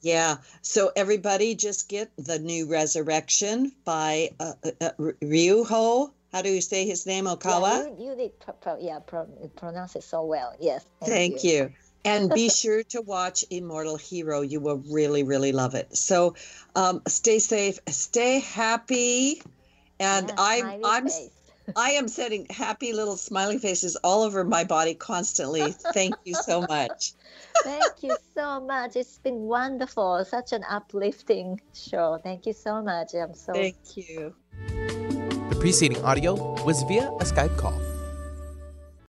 [0.00, 0.36] Yeah.
[0.62, 4.90] So everybody just get the new Resurrection by uh, uh, uh,
[5.22, 6.12] Ryuho.
[6.32, 7.24] How do you say his name?
[7.24, 7.78] Okawa?
[7.78, 10.54] Yeah, you, you did pro- pro- yeah, pro- pronounce it so well.
[10.60, 10.84] Yes.
[11.04, 11.72] Thank you.
[12.04, 14.40] And be sure to watch Immortal Hero.
[14.40, 15.96] You will really, really love it.
[15.96, 16.34] So
[16.74, 19.42] um, stay safe, stay happy.
[20.00, 21.30] And Yeah, I'm, I'm, face.
[21.76, 25.72] I am setting happy little smiley faces all over my body constantly.
[25.72, 27.12] Thank you so much.
[27.62, 28.96] Thank you so much.
[28.96, 30.24] It's been wonderful.
[30.24, 32.18] Such an uplifting show.
[32.22, 33.14] Thank you so much.
[33.14, 34.34] I'm so Thank you.
[35.50, 36.34] The preceding audio
[36.64, 37.87] was via a Skype call.